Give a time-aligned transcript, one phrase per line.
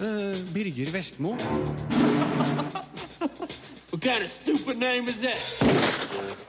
[0.00, 1.34] Uh, Birger Vestmo.
[3.90, 5.38] What kind of stupid name is that?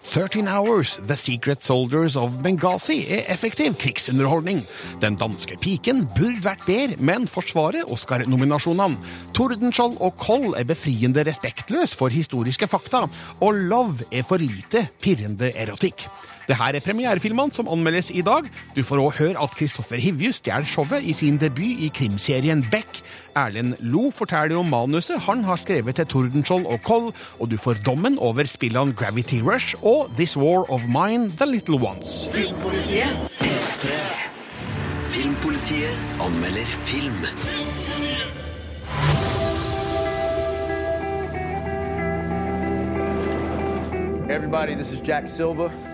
[0.04, 4.62] 13 Hours, The Secret Soldiers of Benghazi er effektiv krigsunderholdning.
[5.02, 8.98] Den danske piken burde vært bedre, men forsvarer Oscar-nominasjonene.
[9.34, 13.06] Tordenskjold og Koll er befriende respektløs for historiske fakta,
[13.40, 16.06] og Love er for lite pirrende erotikk.
[16.50, 18.48] Det her er premierefilmene som anmeldes i dag.
[18.74, 23.04] Du får òg høre at Kristoffer Hivju stjeler showet i sin debut i krimserien Beck.
[23.38, 27.84] Erlend Lo forteller om manuset han har skrevet til Tordenskjold og Koll, og du får
[27.86, 32.26] dommen over spillene Gravity Rush og This War of Mine The Little Ones.
[32.34, 33.14] Filmpolitiet
[35.14, 37.30] Filmpolitiet anmelder film.
[44.30, 45.89] Everybody, this is Jack Silva.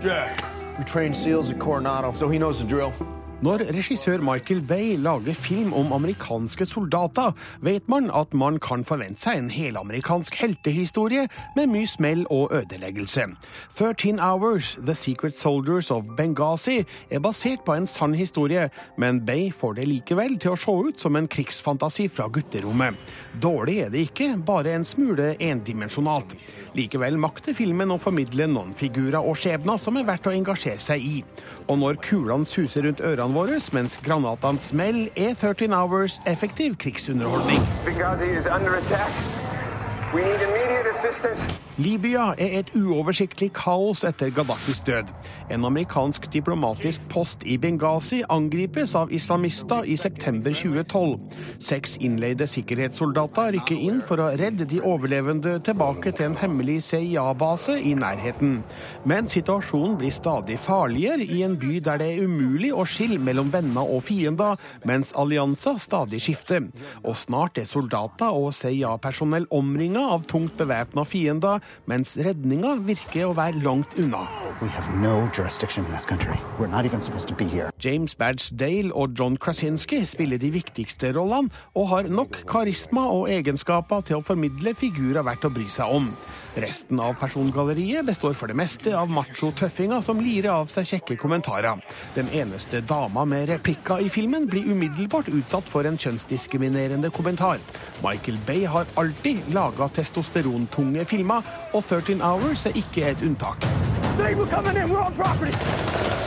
[0.00, 0.42] Jack.
[0.78, 2.94] We trained SEALs at Coronado, so he knows the drill.
[3.40, 7.32] Når regissør Michael Bay lager film om amerikanske soldater,
[7.64, 11.22] vet man at man kan forvente seg en helamerikansk heltehistorie
[11.56, 13.24] med mye smell og ødeleggelse.
[13.78, 18.66] 13 Hours, The Secret Soldiers of Benghazi, er basert på en sann historie,
[19.00, 23.00] men Bay får det likevel til å se ut som en krigsfantasi fra gutterommet.
[23.40, 26.36] Dårlig er det ikke, bare en smule endimensjonalt.
[26.76, 31.08] Likevel makter filmen å formidle noen figurer og skjebner som er verdt å engasjere seg
[31.08, 31.16] i.
[31.70, 37.62] Og når kulene suser rundt ørene våre mens granatene smeller, er 13 Hours effektiv krigsunderholdning.
[37.84, 39.39] Benghazi is under attack.
[41.80, 45.12] Libya er et uoversiktlig kaos etter Gaddafis død.
[45.54, 51.14] En amerikansk diplomatisk post i Benghazi angripes av islamister i september 2012.
[51.62, 57.78] Seks innleide sikkerhetssoldater rykker inn for å redde de overlevende tilbake til en hemmelig CIA-base
[57.78, 58.58] i nærheten.
[59.06, 63.54] Men situasjonen blir stadig farligere i en by der det er umulig å skille mellom
[63.54, 66.66] venner og fiender, mens allianser stadig skifter.
[67.06, 73.34] Og snart er soldater og CIA-personell omringa av tungt bevæpna fiender, mens redninga virker å
[73.36, 74.24] være langt unna.
[75.00, 75.28] no.
[77.84, 83.28] James Badge Dale og John Krasinski spiller de viktigste rollene, og har nok karisma og
[83.30, 86.12] egenskaper til å formidle figurer verdt å bry seg om.
[86.54, 91.78] Resten av persongalleriet består for det meste av macho-tøffinger som lirer av seg kjekke kommentarer.
[92.16, 97.62] Den eneste dama med replikker i filmen blir umiddelbart utsatt for en kjønnsdiskriminerende kommentar.
[98.02, 103.79] Michael Bay har alltid laga testosterontunge filmer, og 13 Hours er ikke et unntak.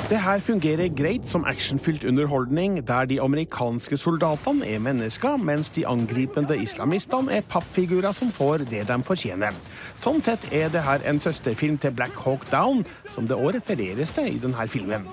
[0.10, 5.88] Det her fungerer greit som actionfylt underholdning, der de amerikanske soldatene er mennesker, mens de
[5.88, 9.56] angripende islamistene er pappfigurer som får det de fortjener.
[9.98, 14.12] Sånn sett er det her en søsterfilm til Black Hawk Down, som det òg refereres
[14.18, 15.08] til i denne filmen.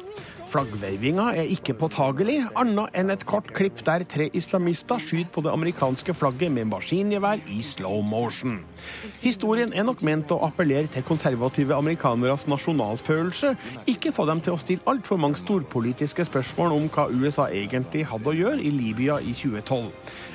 [0.50, 5.52] Flaggveivinga er ikke påtagelig, annet enn et kort klipp der tre islamister skyter på det
[5.52, 8.56] amerikanske flagget med maskingevær i slow motion.
[9.22, 13.52] Historien er nok ment å appellere til konservative amerikaneres nasjonalfølelse,
[13.94, 18.32] ikke få dem til å stille altfor mange storpolitiske spørsmål om hva USA egentlig hadde
[18.32, 19.86] å gjøre i Libya i 2012.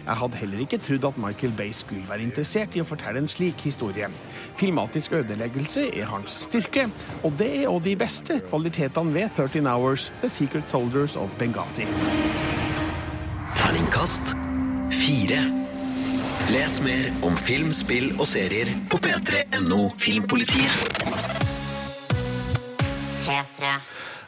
[0.05, 3.29] Jeg hadde heller ikke trodd at Michael Bay skulle være interessert i å fortelle en
[3.31, 4.09] slik historie.
[4.59, 6.85] Filmatisk ødeleggelse er hans styrke,
[7.23, 11.89] og det er òg de beste kvalitetene ved 13 Hours, The Secret Soldiers of Benghazi.
[13.57, 14.35] Terningkast
[14.93, 15.41] fire.
[16.53, 21.01] Les mer om film, spill og serier på p3.no Filmpolitiet.
[23.25, 23.73] P3.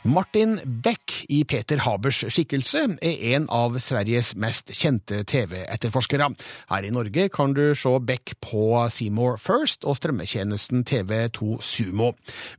[0.08, 6.30] Martin Beck i Peter Habers skikkelse er en av Sveriges mest kjente TV-etterforskere.
[6.70, 12.14] Her i Norge kan du se Beck på Seymour First og strømmetjenesten TV2 Sumo.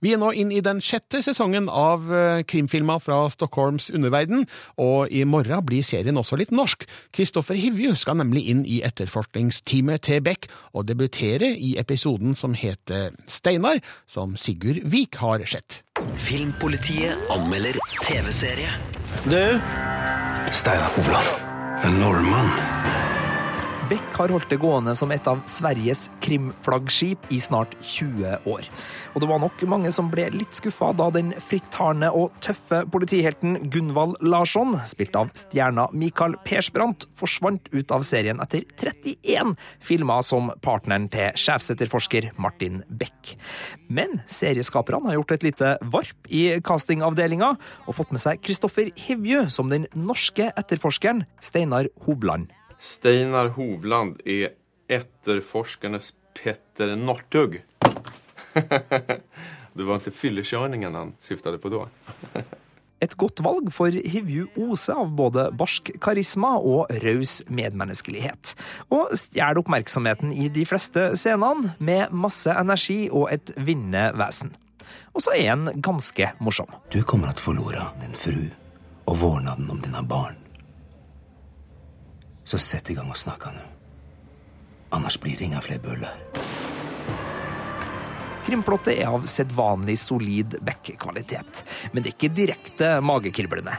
[0.05, 4.45] Vi er nå inn i den sjette sesongen av eh, krimfilmer fra Stockholms underverden,
[4.77, 6.85] og i morgen blir serien også litt norsk.
[7.17, 13.15] Kristoffer Hivju skal nemlig inn i etterforskningsteamet til Beck og debutere i episoden som heter
[13.25, 15.83] Steinar, som Sigurd Vik har sett.
[16.19, 18.69] Filmpolitiet anmelder TV-serie.
[19.25, 19.61] Du?
[20.51, 21.27] Steinar Hovland.
[21.83, 22.78] En nordmann.
[23.89, 28.67] Beck har holdt det gående som et av Sveriges krimflaggskip i snart 20 år.
[29.15, 33.71] Og det var nok mange som ble litt skuffa da den frittalende og tøffe politihelten
[33.73, 40.53] Gunvald Larsson, spilt av stjerna Mikael Persbrandt, forsvant ut av serien etter 31 filmer som
[40.61, 43.39] partneren til sjefsetterforsker Martin Beck.
[43.89, 47.55] Men serieskaperne har gjort et lite varp i castingavdelinga
[47.87, 52.53] og fått med seg Kristoffer Hivju som den norske etterforskeren Steinar Hovland.
[52.79, 54.55] Steinar Hovland er
[54.89, 57.59] etterforskernes Petter Northug.
[59.75, 61.89] det var ikke fyllekjøringen han syftet på da.
[63.03, 68.57] Et godt valg, for Hivju oser av både barsk karisma og raus medmenneskelighet.
[68.91, 74.51] Og stjeler oppmerksomheten i de fleste scenene med masse energi og et vinnende vesen.
[75.15, 76.75] Og så er han ganske morsom.
[76.91, 78.51] Du kommer att förlora din fru
[79.05, 80.48] og vårdnaden om dine barn.
[82.49, 83.65] Så sett i gang og snakk nå.
[84.97, 86.15] Annars blir det ingen flere bøller.
[88.47, 91.59] Krimplottet er av sedvanlig solid Beck-kvalitet,
[91.93, 93.75] men det er ikke direkte magekriblende.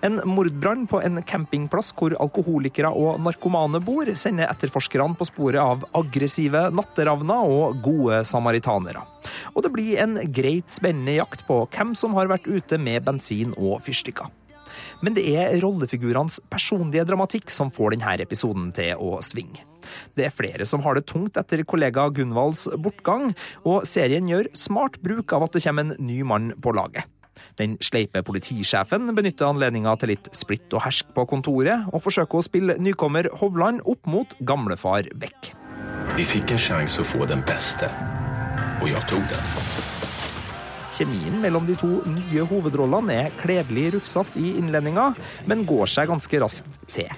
[0.00, 5.84] En mordbrann på en campingplass hvor alkoholikere og narkomane bor, sender etterforskerne på sporet av
[6.00, 9.04] aggressive natteravner og gode samaritanere.
[9.52, 13.52] Og det blir en greit spennende jakt på hvem som har vært ute med bensin
[13.58, 14.32] og fyrstikker.
[15.04, 19.66] Men det er rollefigurenes personlige dramatikk som får denne episoden til å svinge.
[20.16, 23.34] Det er flere som har det tungt etter kollega Gunvalds bortgang,
[23.68, 27.04] og serien gjør smart bruk av at det kommer en ny mann på laget.
[27.58, 32.46] Den sleipe politisjefen benytter anledninga til litt splitt og hersk på kontoret, og forsøker å
[32.46, 35.52] spille nykommer Hovland opp mot gamlefar Beck.
[36.16, 37.90] Vi fikk en sjanse å få den beste,
[38.80, 39.83] og jeg tok den.
[40.94, 45.08] Kjemien mellom de to nye hovedrollene er kledelig rufsete i innledninga,
[45.50, 47.10] men går seg ganske raskt til.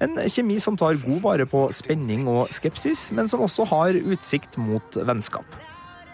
[0.00, 4.56] En kjemi som tar god vare på spenning og skepsis, men som også har utsikt
[4.56, 5.44] mot vennskap.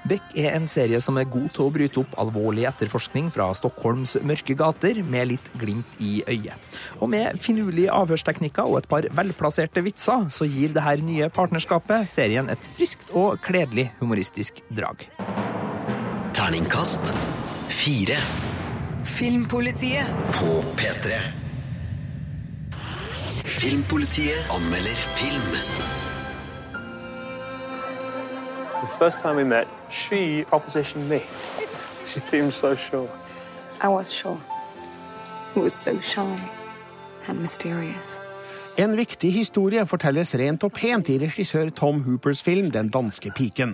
[0.07, 4.15] Beck er en serie som er god til å bryte opp alvorlig etterforskning fra Stockholms
[4.27, 6.79] mørke gater med litt glimt i øyet.
[7.01, 12.07] Og med finurlige avhørsteknikker og et par velplasserte vitser, så gir det her nye partnerskapet
[12.11, 15.09] serien et friskt og kledelig humoristisk drag.
[16.47, 17.01] Terningkast
[17.69, 18.17] fire
[19.05, 20.07] Filmpolitiet.
[20.33, 21.11] på P3.
[23.45, 25.57] Filmpolitiet anmelder film.
[28.83, 31.21] The first time we met, she propositioned me.
[32.09, 33.09] She seemed so sure.
[33.83, 34.41] I was sure.
[35.57, 36.41] It was so shy
[37.29, 38.26] and mysterious.
[38.77, 43.71] En viktig historie fortelles rent og pent i regissør Tom Hoopers film Den danske piken.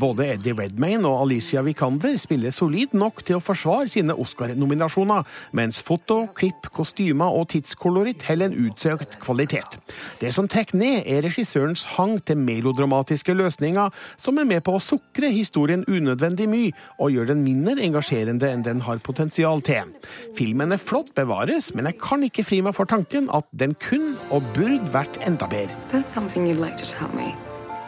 [0.00, 5.82] Både Eddie Redmayne og Alicia Vikander spiller solid nok til å forsvare sine Oscar-nominasjoner, mens
[5.84, 9.76] foto, klipp, kostymer og tidskoloritt heller en utsøkt kvalitet.
[10.22, 14.80] Det som trekker ned, er regissørens hang til melodramatiske løsninger, som er med på å
[14.80, 19.92] sukre historien unødvendig mye og gjør den mindre engasjerende enn den har potensial til.
[20.40, 24.14] Filmen er flott bevares, men jeg kan ikke fri meg for tanken at den kun
[24.32, 25.74] og burde vært enda bedre.
[25.76, 27.34] Is there something you'd like to tell me?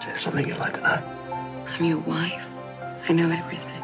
[0.01, 0.99] Is there something you'd like to know?
[1.69, 2.47] I'm your wife.
[3.09, 3.78] I know everything.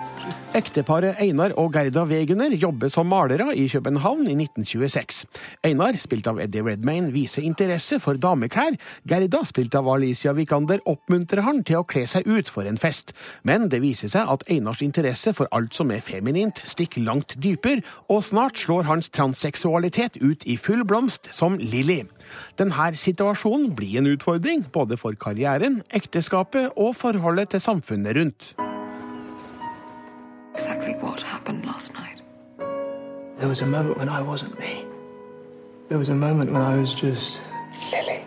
[0.54, 5.24] Ekteparet Einar og Gerda Wegener jobber som malere i København i 1926.
[5.66, 8.76] Einar, spilt av Eddie Redmayne, viser interesse for dameklær.
[9.10, 13.10] Gerda, spilt av Alicia Vikander, oppmuntrer han til å kle seg ut for en fest.
[13.42, 17.82] Men det viser seg at Einars interesse for alt som er feminint, stikker langt dypere,
[18.06, 22.04] og snart slår hans transseksualitet ut i full blomst som Lilly.
[22.60, 28.54] Denne situasjonen blir en utfordring, både for karrieren, ekteskapet og forholdet til samfunnet rundt.
[30.54, 32.20] Exactly what happened last night?
[33.38, 34.84] There was a moment when I wasn't me.
[35.88, 37.40] There was a moment when I was just
[37.90, 38.23] Lily.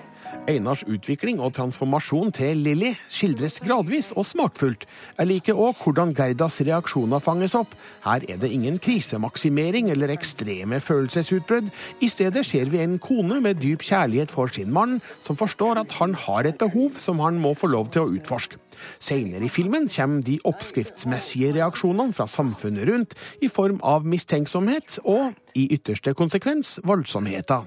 [0.47, 4.85] Einars utvikling og transformasjon til Lilly skildres gradvis og smakfullt.
[5.17, 7.75] Jeg liker òg hvordan Gerdas reaksjoner fanges opp.
[8.05, 11.67] Her er det ingen krisemaksimering eller ekstreme følelsesutbrudd.
[11.99, 15.99] I stedet ser vi en kone med dyp kjærlighet for sin mann, som forstår at
[15.99, 18.61] han har et behov som han må få lov til å utforske.
[19.03, 25.33] Senere i filmen kommer de oppskriftsmessige reaksjonene fra samfunnet rundt, i form av mistenksomhet og,
[25.57, 27.65] i ytterste konsekvens, voldsomheter.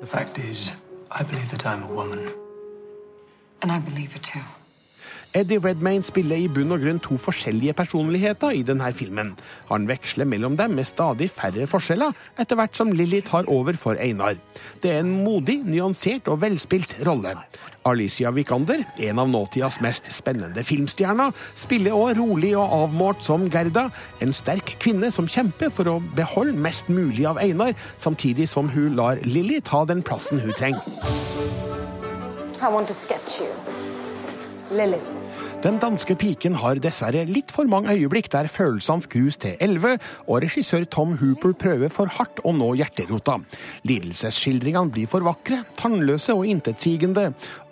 [0.00, 0.70] The fact is,
[1.12, 2.32] I believe that I'm a woman.
[3.60, 4.42] And I believe it too.
[5.32, 9.36] Eddie Redmayne spiller i bunn og grunn to forskjellige personligheter i denne filmen.
[9.68, 13.94] Han veksler mellom dem med stadig færre forskjeller, etter hvert som Lilly tar over for
[14.02, 14.34] Einar.
[14.82, 17.36] Det er en modig, nyansert og velspilt rolle.
[17.86, 23.86] Alicia Vikander, en av nåtidas mest spennende filmstjerner, spiller også rolig og avmålt som Gerda,
[24.20, 28.98] en sterk kvinne som kjemper for å beholde mest mulig av Einar, samtidig som hun
[28.98, 30.82] lar Lilly ta den plassen hun trenger.
[32.60, 33.48] I want to sketch you.
[34.70, 35.19] Lily.
[35.60, 40.40] Den danske piken har dessverre litt for mange øyeblikk der følelsene skrus til elleve, og
[40.40, 43.34] regissør Tom Hooper prøver for hardt å nå hjerterota.
[43.84, 47.26] Lidelsesskildringene blir for vakre, tannløse og intetsigende.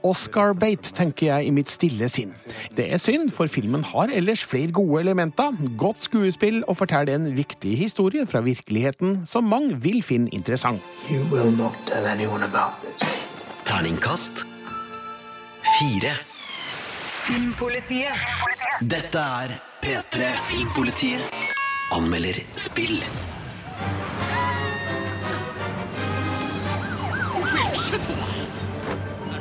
[0.04, 2.35] Oscar-bait, tenker jeg i mitt stille sinn.
[2.76, 7.33] Det er synd, for filmen har ellers flere gode elementer, godt skuespill og forteller en
[7.38, 10.85] viktig historie fra virkeligheten som mange vil finne interessant.
[11.09, 13.16] You will not tell anyone about this.
[13.64, 14.45] Terningkast
[15.78, 16.38] fire.
[17.28, 18.12] Filmpolitiet.
[18.80, 19.50] Dette er
[19.82, 20.28] P3.
[20.49, 21.20] Filmpolitiet
[21.92, 23.02] anmelder spill.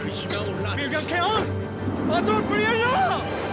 [0.04, 1.56] Hvilket kaos!
[2.10, 3.47] Hva tolker de nå?!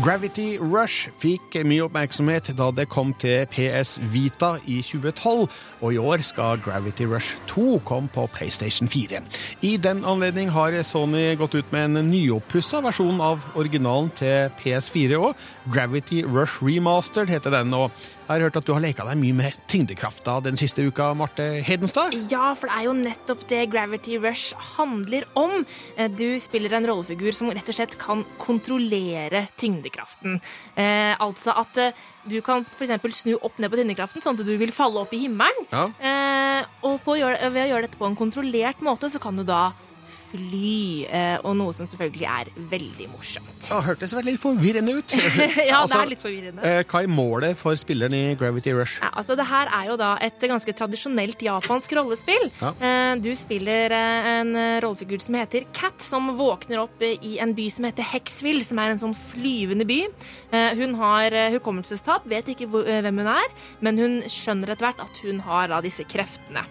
[0.00, 5.42] Gravity Rush fikk mye oppmerksomhet da det kom til PS Vita i 2012,
[5.84, 9.20] og i år skal Gravity Rush 2 komme på PlayStation 4.
[9.60, 15.20] I den anledning har Sony gått ut med en nyoppussa versjon av originalen til PS4
[15.20, 15.44] òg.
[15.68, 17.74] Gravity Rush Remastered heter den.
[17.76, 17.92] og
[18.22, 21.44] jeg har hørt at du har leka deg mye med tyngdekrafta den siste uka, Marte
[21.66, 22.14] Hedenstad?
[22.30, 25.66] Ja, for det er jo nettopp det Gravity Rush handler om.
[25.96, 30.38] Eh, Du spiller en rollefigur som rett og slett kan kontrollere tyngdekraften.
[30.76, 31.92] Eh, altså at eh,
[32.30, 33.20] du kan f.eks.
[33.20, 35.66] snu opp ned på tyngdekraften, sånn at du vil falle opp i himmelen.
[35.72, 35.88] Ja.
[36.00, 39.36] Eh, og på å gjøre, ved å gjøre dette på en kontrollert måte, så kan
[39.36, 39.72] du da
[40.32, 41.04] fly.
[41.12, 43.50] Eh, og noe som selvfølgelig er veldig morsomt.
[43.68, 45.14] Det hørtes veldig forvirrende ut.
[45.68, 46.64] ja, Altså, det er litt forvirrende.
[46.66, 48.98] eh, Hva er målet for spilleren i Gravity Rush?
[49.02, 52.48] Ja, altså det her er jo da et ganske tradisjonelt japansk rollespill.
[52.62, 52.72] Ja.
[52.80, 57.84] Eh, Du spiller en rollefigur som heter Cat, som våkner opp i en by som
[57.86, 59.98] heter Hexville, som er en sånn flyvende by.
[60.78, 63.52] Hun har hukommelsestap, vet ikke hvem hun er,
[63.84, 66.64] men hun skjønner etter hvert at hun har da disse kreftene.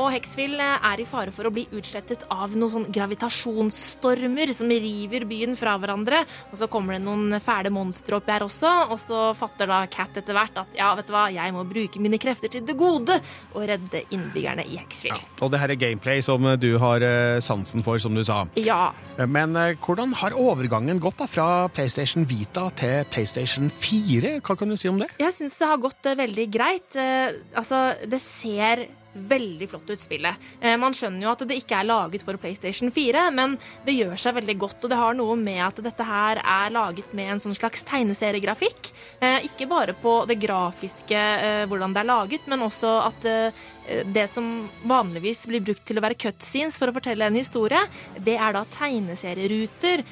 [0.00, 5.26] Og Hexville er i fare for å bli utslettet av noe sånn gravitasjonsstormer som river
[5.28, 6.22] byen fra hverandre.
[6.52, 10.20] Og så kommer det noen fæle monstre oppi her også, og så fatter da Cat
[10.20, 13.18] etter hvert at ja, vet du hva, jeg må bruke mine krefter til det gode
[13.54, 15.20] og redde innbyggerne i Hexville.
[15.42, 18.44] Og det her er gameplay som du har eh, sansen for, som du sa.
[18.58, 18.92] Ja.
[19.26, 24.38] Men eh, hvordan har overgangen gått da fra PlayStation Vita til PlayStation 4?
[24.44, 25.10] Hva kan du si om det?
[25.20, 26.98] Jeg syns det har gått eh, veldig greit.
[26.98, 30.36] Eh, altså, det ser veldig flott ut, spillet.
[30.60, 34.16] Eh, man skjønner jo at det ikke er laget for PlayStation 4, men det gjør
[34.20, 37.42] seg veldig godt, og det har noe med at dette her er laget med en
[37.42, 38.92] sånn slags tegneseriegrafikk.
[39.20, 43.26] Eh, ikke bare på det grafiske, eh, hvordan det er laget, men også at
[44.12, 47.80] det som vanligvis blir brukt til å være cutscenes for å fortelle en historie,
[48.20, 50.04] det er da tegneserieruter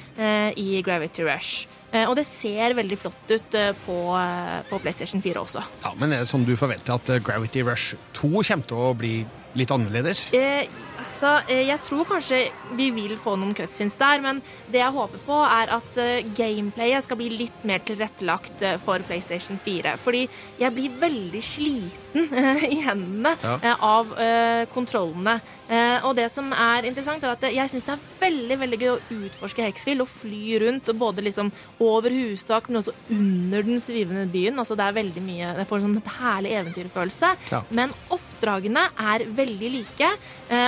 [0.57, 1.76] i Gravity Rush.
[1.93, 5.63] Eh, Og det ser veldig flott ut eh, på, eh, på PlayStation 4 også.
[5.85, 9.13] Ja, Men er det sånn du forventer at Gravity Rush 2 kommer til å bli
[9.57, 10.25] litt annerledes?
[10.35, 10.67] Eh,
[10.99, 12.41] altså, jeg tror kanskje
[12.77, 15.97] vi vil få noen cutscenes der, men det jeg håper på, er at
[16.37, 19.95] gameplayet skal bli litt mer tilrettelagt for PlayStation 4.
[19.97, 20.27] Fordi
[20.59, 23.59] jeg blir veldig sliten eh, i hendene Ja.
[23.61, 25.39] eh, av eh, kontrollene.
[25.67, 28.91] Eh, og det som er interessant, er at jeg syns det er veldig veldig gøy
[28.93, 31.51] å utforske Hexfield og fly rundt, og både liksom
[31.83, 34.57] over hustak, men også under den svivende byen.
[34.63, 37.33] Altså, det er veldig mye Jeg får en sånn herlig eventyrfølelse.
[37.51, 37.61] Ja.
[37.69, 40.09] Men oppdragene er veldig like,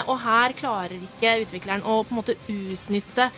[0.10, 3.30] og her klarer ikke utvikleren å på en måte utnytte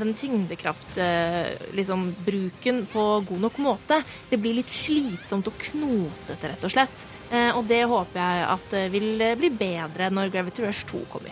[0.00, 4.00] den tyngdekraftbruken liksom, bruken på god nok måte.
[4.30, 7.06] Det blir litt slitsomt og knotete, rett og slett.
[7.30, 11.04] Eh, Og det håper jeg at eh, vil eh, bli bedre når Gravity Rush 2
[11.12, 11.30] kommer.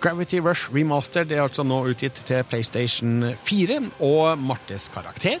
[0.00, 5.40] Gravity Rush Remastered er altså nå utgitt til PlayStation 4, og Martes karakter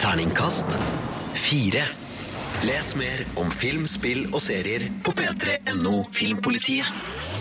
[0.00, 0.70] Terningkast
[1.34, 1.82] 4.
[2.64, 6.88] Les mer om film, spill og serier på p3.no Filmpolitiet.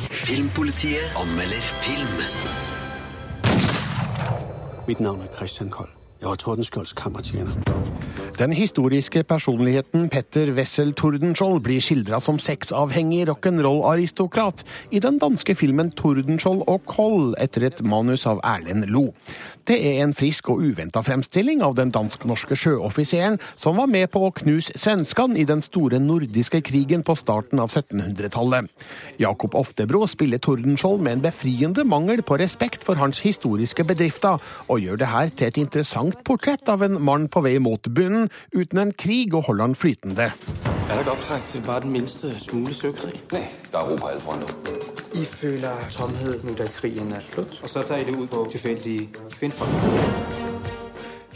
[0.10, 2.24] Filmpolitiet anmelder film.
[4.88, 5.99] Mitt navn er Christian Kold.
[6.20, 7.54] Jeg var Tordenskjolds kammertjener.
[8.36, 15.94] Den historiske personligheten Petter Wessel Tordenskjold blir skildra som sexavhengig rock'n'roll-aristokrat i den danske filmen
[15.96, 19.14] Tordenskjold og Koll', etter et manus av Erlend Lo.
[19.70, 24.24] Det er en frisk og uventa fremstilling av den dansk-norske sjøoffiseren som var med på
[24.26, 28.66] å knuse svenskene i den store nordiske krigen på starten av 1700-tallet.
[29.22, 34.82] Jakob Oftebro spiller Tordenskjold med en befriende mangel på respekt for hans historiske bedrifter, og
[34.82, 38.88] gjør det her til et interessant portrett av en mann på vei mot bunnen, uten
[38.88, 40.34] en krig og holde han flytende.
[40.90, 43.24] Er der ikke optræk til bare den mindste smule søkrig?
[43.32, 44.48] Nej, der er ro på alle fronter.
[45.14, 48.48] I føler tomhed nu, da krigen er slut, og så tager I det ud på
[48.52, 49.70] tilfældige kvindfolk.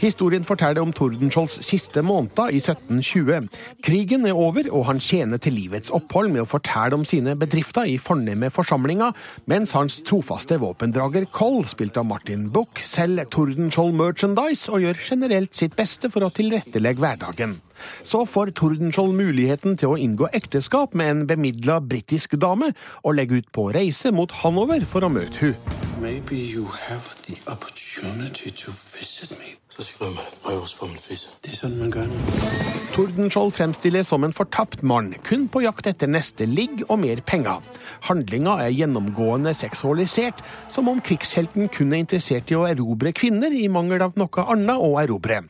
[0.00, 3.46] Historien forteller om Tordenskiolds siste måneder i 1720.
[3.86, 7.86] Krigen er over, og han tjener til livets opphold med å fortelle om sine bedrifter
[7.86, 9.14] i fornemme forsamlinger,
[9.50, 15.54] mens hans trofaste våpendrager Koll, spilt av Martin Buch, selger Tordenskiold merchandise og gjør generelt
[15.54, 17.58] sitt beste for å tilrettelegge hverdagen.
[18.06, 22.72] Så får Tordenskjold muligheten til å inngå ekteskap med en bemidla britisk dame,
[23.06, 25.74] og legge ut på reise mot Hanover for å møte hun.
[26.02, 29.54] Maybe you have the opportunity to visit me.
[29.74, 31.32] Så skriver man et brev for min fise.
[31.42, 32.74] Det er sånn man gjør nå.
[32.94, 37.58] Tordenskjold fremstilles som en fortapt mann, kun på jakt etter neste ligg og mer penger.
[38.06, 43.66] Handlinga er gjennomgående seksualisert, som om krigshelten kun er interessert i å erobre kvinner, i
[43.66, 45.40] mangel av noe annet å erobre.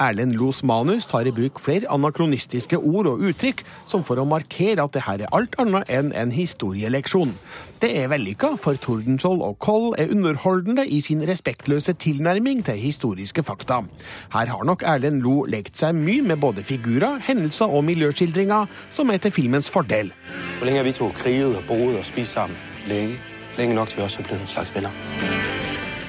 [0.00, 4.88] Erlend Los manus tar i bruk flere anakronistiske ord og uttrykk, som for å markere
[4.88, 7.36] at det her er alt annet enn en historieleksjon.
[7.84, 13.44] Det er vellykka, for Tordenskjold og Koll er underholdende i sin respektløse tilnærming til historiske
[13.44, 13.65] fakta.
[13.70, 19.10] Her har nok Erlend Lo lekt seg mye med både figurer, hendelser og miljøskildringer, som
[19.10, 20.12] er til filmens fordel.
[20.58, 22.56] Hvor lenge har vi to kriget og boet og spist sammen?
[22.88, 23.16] Lenge.
[23.56, 24.92] Lenge nok til vi også er blitt en slags venner.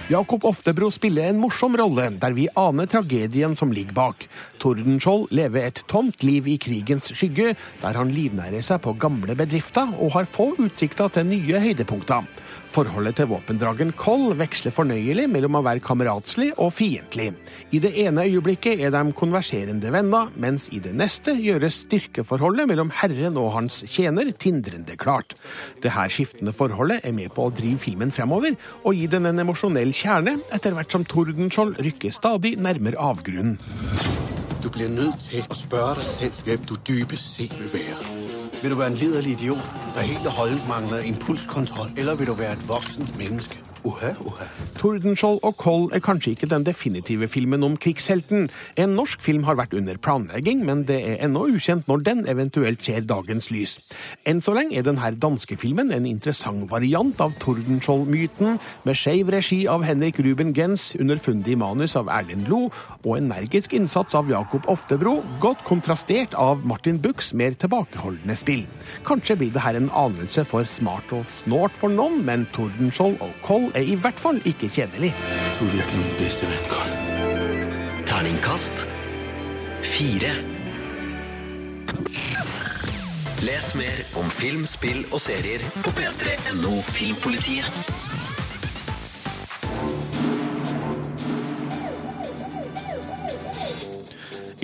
[0.08, 4.22] Jakob Oftebro spiller en morsom rolle, der vi aner tragedien som ligger bak.
[4.62, 9.92] Tordenskjold lever et tomt liv i krigens skygge, der han livnærer seg på gamle bedrifter
[10.00, 12.24] og har få utsikter til nye høydepunkter.
[12.78, 17.32] Forholdet til våpendragen Koll veksler fornøyelig mellom å være kameratslig og fiendtlig.
[17.74, 22.94] I det ene øyeblikket er de konverserende venner, mens i det neste gjøres styrkeforholdet mellom
[22.94, 25.34] herren og hans tjener tindrende klart.
[25.82, 28.54] Det her skiftende forholdet er med på å drive filmen fremover
[28.84, 33.58] og gi den en emosjonell kjerne, etter hvert som Tordenskjold rykker stadig nærmere avgrunnen.
[34.62, 38.37] Du blir nødt til å spørre deg selv hvem du dypest sett vil være.
[38.62, 42.34] Vil du være en liderlig idiot, der helt og holdent mangler impulskontrol, eller vil du
[42.34, 43.67] være et voksent menneske?
[43.88, 44.46] Uha, uha.
[44.78, 48.50] Tordenskjold og Koll er kanskje ikke den definitive filmen om krigshelten.
[48.76, 52.84] En norsk film har vært under planlegging, men det er ennå ukjent når den eventuelt
[52.84, 53.78] ser dagens lys.
[54.28, 59.62] Enn så lenge er denne danske filmen en interessant variant av Tordenskjold-myten, med skeiv regi
[59.72, 62.68] av Henrik Ruben Gens, underfundig manus av Erlend Lo
[63.06, 68.66] og energisk innsats av Jakob Oftebro, godt kontrastert av Martin Buchs mer tilbakeholdne spill.
[69.08, 73.42] Kanskje blir det her en anelse for smart og snålt for noen, men Tordenskjold og
[73.48, 75.14] Koll er i hvert fall ikke kjedelig.
[75.60, 76.94] Du er virkelig min beste venn, Carl.
[78.10, 78.88] Terningkast
[79.84, 80.34] fire.
[83.48, 87.98] Les mer om film, spill og serier på p3.no Filmpolitiet.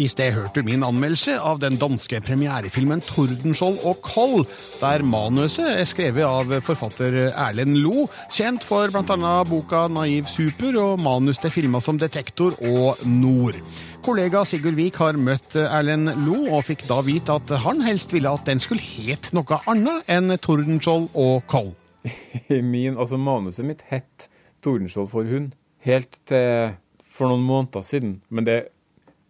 [0.01, 4.41] I sted hørte du min anmeldelse av den danske premierefilmen Tordenskjold og Koll,
[4.79, 9.33] der manuset er skrevet av forfatter Erlend Lo, kjent for bl.a.
[9.45, 13.59] boka Naiv super og manus til filmer som Detektor og Nord.
[14.03, 18.33] Kollega Sigurd Vik har møtt Erlend Lo, og fikk da vite at han helst ville
[18.33, 21.73] at den skulle het noe annet enn Tordenskjold og Koll.
[22.73, 24.31] Min, altså Manuset mitt het
[24.65, 25.53] Tordenskjold for hund,
[25.85, 26.73] helt til
[27.13, 28.17] for noen måneder siden.
[28.33, 28.57] Men det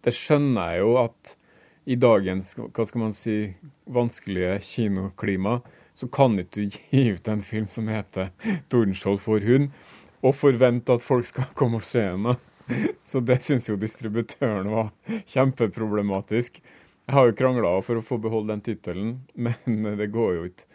[0.04, 1.34] det skjønner jeg jo at
[1.84, 3.36] i dagens hva skal man si,
[3.92, 5.58] vanskelige kinoklima,
[5.94, 8.32] så kan ikke du gi ut en film som heter
[8.68, 9.70] 'Tordenskjold for hund',
[10.24, 12.36] og forvente at folk skal komme og se den.
[13.04, 14.92] Så det syns jo distributøren var
[15.28, 16.62] kjempeproblematisk.
[17.04, 20.68] Jeg har jo krangla for å få beholde den tittelen, men det går jo ikke.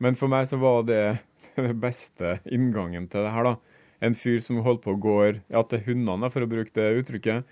[0.00, 1.18] Men for meg så var det
[1.56, 3.84] den beste inngangen til det her, da.
[4.04, 7.44] En fyr som holdt på å gå ja, til hundene, for å bruke det uttrykket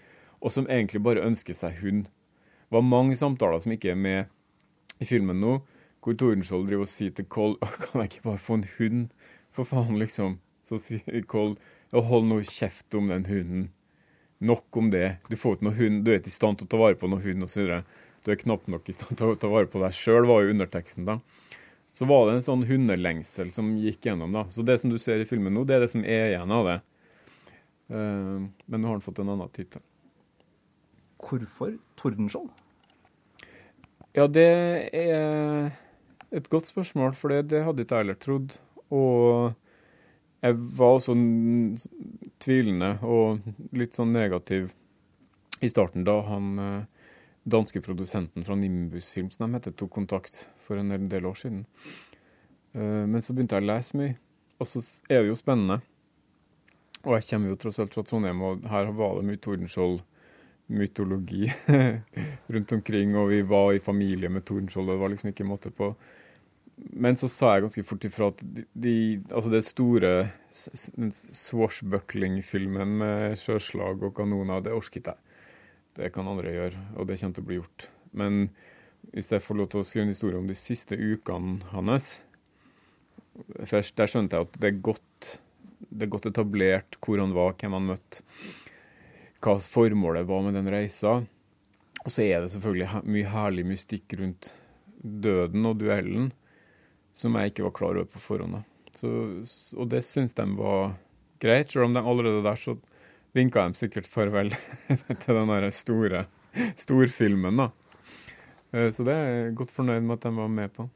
[0.45, 2.09] og som egentlig bare ønsker seg hund.
[2.09, 5.59] Det var mange samtaler som ikke er med i filmen nå,
[6.05, 9.07] hvor Tordenskjold driver og sier til Koll kan jeg ikke bare få en hund,
[9.55, 10.39] for faen, liksom.
[10.67, 11.55] Så sier Koll
[11.95, 13.69] ja, hold nå kjeft om den hunden.
[14.45, 15.17] Nok om det.
[15.31, 17.09] Du får ikke noe hund, du er ikke i stand til å ta vare på
[17.09, 17.71] noen hund osv.
[18.25, 20.57] Du er knapt nok i stand til å ta vare på deg sjøl, var jo
[20.57, 21.21] underteksten da.
[21.95, 24.43] Så var det en sånn hundelengsel som gikk gjennom, da.
[24.51, 26.69] Så det som du ser i filmen nå, det er det som er igjen av
[26.69, 26.79] det.
[27.95, 29.85] Uh, men nå har han fått en annen tittel.
[31.23, 32.51] Hvorfor Tordenskjold?
[34.15, 34.47] Ja, det
[34.95, 35.73] er
[36.35, 38.57] et godt spørsmål, for det, hadde ikke jeg heller trodd.
[38.95, 39.55] Og
[40.45, 41.15] jeg var også
[42.43, 44.75] tvilende og litt sånn negativ
[45.65, 47.07] i starten da han eh,
[47.49, 51.65] danske produsenten fra Nimbus Film, som de heter, tok kontakt for en del år siden.
[52.75, 54.17] Eh, men så begynte jeg å lese mye,
[54.61, 55.81] og så er det jo spennende.
[57.05, 60.03] Og jeg kommer jo tross alt fra Trondheim, og her var det mye Tordenskjold
[60.67, 61.49] mytologi
[62.55, 65.93] rundt omkring, og vi var i familie med Tordenskjold, det var liksom ikke måte på.
[66.75, 68.95] Men så sa jeg ganske fort ifra at de, de,
[69.31, 70.13] altså det store
[71.39, 75.21] swashbuckling-filmen med sjøslag og kanoner, det orket jeg.
[75.95, 77.89] Det kan andre gjøre, og det kommer til å bli gjort.
[78.19, 78.49] Men
[79.13, 82.17] hvis jeg får lov til å skrive en historie om de siste ukene hans
[83.67, 85.31] Først der skjønte jeg at det er godt,
[85.91, 88.23] det er godt etablert hvor han var, hvem han møtte
[89.45, 91.19] hva formålet var med den reisa.
[92.05, 94.53] Og så er det selvfølgelig mye herlig mystikk rundt
[95.05, 96.33] døden og duellen
[97.15, 98.65] som jeg ikke var klar over på forhånd.
[98.95, 99.11] Så,
[99.79, 100.97] og det syns de var
[101.43, 102.77] greit, selv om de allerede der så
[103.35, 104.51] vinka de sikkert farvel
[105.23, 106.25] til den der store
[106.79, 107.71] storfilmen, da.
[108.73, 110.89] Eh, Så det er jeg godt fornøyd med at de var med på.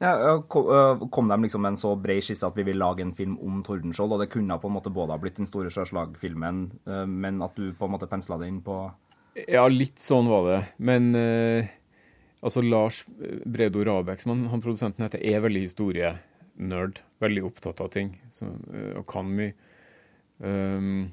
[0.00, 3.02] Ja, ja, ko- kom de liksom med en så bred skisse at vi vil lage
[3.04, 5.68] en film om Tordenskjold, og det kunne på en måte både ha blitt den store
[5.74, 8.78] sjøslagfilmen, øh, men at du på en måte pensla det inn på
[9.46, 10.60] Ja, litt sånn var det.
[10.78, 11.68] Men eh,
[12.42, 13.04] altså Lars
[13.46, 17.02] Bredo Rabeck, som han, han produsenten heter, er veldig historienerd.
[17.20, 19.52] Veldig opptatt av ting så, eh, og kan mye.
[20.40, 21.10] Um,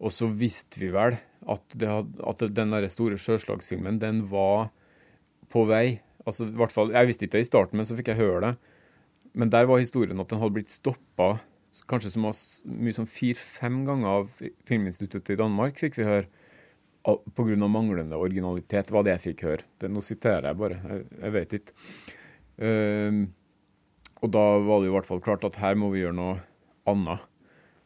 [0.00, 4.70] og så visste vi vel at, det had, at den der store sjøslagsfilmen, den var
[5.52, 6.00] på vei.
[6.26, 8.40] Altså, i hvert fall, Jeg visste ikke det i starten, men så fikk jeg høre
[8.44, 8.52] det.
[9.32, 11.38] Men der var historien at den hadde blitt stoppa
[11.90, 12.20] kanskje så
[12.66, 16.26] mye som fire-fem ganger av Filminstituttet i Danmark, fikk vi høre.
[17.00, 17.56] Pga.
[17.70, 19.66] Manglende originalitet, var det jeg fikk høre.
[19.80, 21.76] Det, nå siterer jeg bare, jeg, jeg vet ikke.
[22.60, 23.20] Um,
[24.20, 26.34] og da var det i hvert fall klart at her må vi gjøre noe
[26.90, 27.24] annet.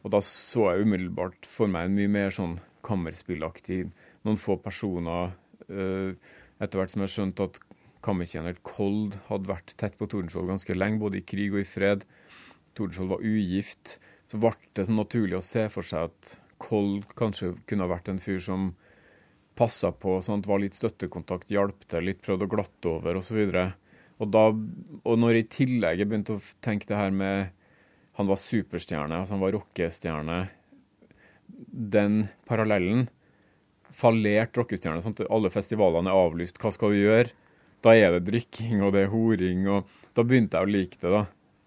[0.03, 3.85] Og da så jeg umiddelbart for meg en mye mer sånn kammerspillaktig,
[4.27, 5.31] noen få personer.
[5.69, 6.11] Uh,
[6.59, 7.61] etter hvert som jeg skjønte at
[8.05, 12.05] kammertjener Kold hadde vært tett på Tordenskjold ganske lenge, både i krig og i fred.
[12.77, 13.97] Tordenskjold var ugift.
[14.29, 18.09] Så ble det sånn naturlig å se for seg at Kold kanskje kunne ha vært
[18.11, 18.69] en fyr som
[19.55, 23.39] passa på, sånn var litt støttekontakt, hjalp til litt, prøvde å glatte over osv.
[24.19, 27.51] Og, da, og når i tillegg jeg begynte å tenke det her med
[28.15, 30.37] Han var superstjerne, altså han var rockestjerne.
[31.67, 33.09] Den parallellen
[33.91, 35.01] Fallert rockestjerne.
[35.03, 36.61] Sånn alle festivalene er avlyst.
[36.63, 37.33] Hva skal vi gjøre?
[37.85, 39.67] Da er det drikking, og det er horing.
[39.69, 41.25] og Da begynte jeg å like det, da.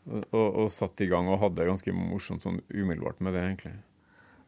[0.08, 3.76] Og, og satt i gang og hadde det ganske morsomt sånn umiddelbart med det, egentlig.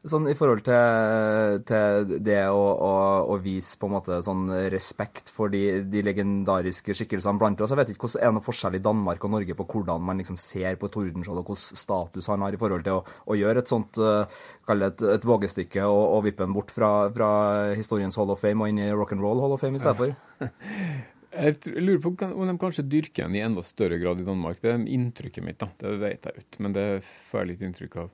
[0.08, 2.92] Sånn i forhold til, til det å, å,
[3.28, 7.74] å vise på en måte sånn respekt for de, de legendariske skikkelsene blant oss.
[7.74, 10.24] Jeg vet ikke hvordan er det noe forskjell i Danmark og Norge på hvordan man
[10.24, 13.60] liksom ser på Tordenskjold, og hvilken status han har i forhold til å, å gjøre
[13.60, 14.24] et sånt uh,
[14.64, 17.30] kall det et, et vågestykke og, og vippe den bort fra, fra
[17.76, 20.16] historiens Hall of Fame og inn i rock'n'roll Hall of Fame i stedet for.
[21.30, 24.58] Jeg lurer på om de kanskje dyrker den i enda større grad i Danmark.
[24.62, 25.68] Det er inntrykket mitt, da.
[25.78, 28.08] Det vet jeg ikke, men det får jeg litt inntrykk av.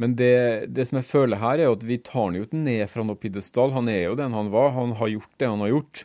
[0.00, 0.32] Men det,
[0.74, 3.20] det som jeg føler her, er at vi tar han jo ikke ned fra noe
[3.20, 3.74] pidestall.
[3.76, 4.72] Han er jo den han var.
[4.74, 6.04] Han har gjort det han har gjort.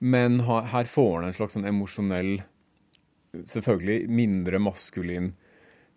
[0.00, 2.32] Men her får han en slags sånn emosjonell,
[3.34, 5.32] selvfølgelig mindre maskulin,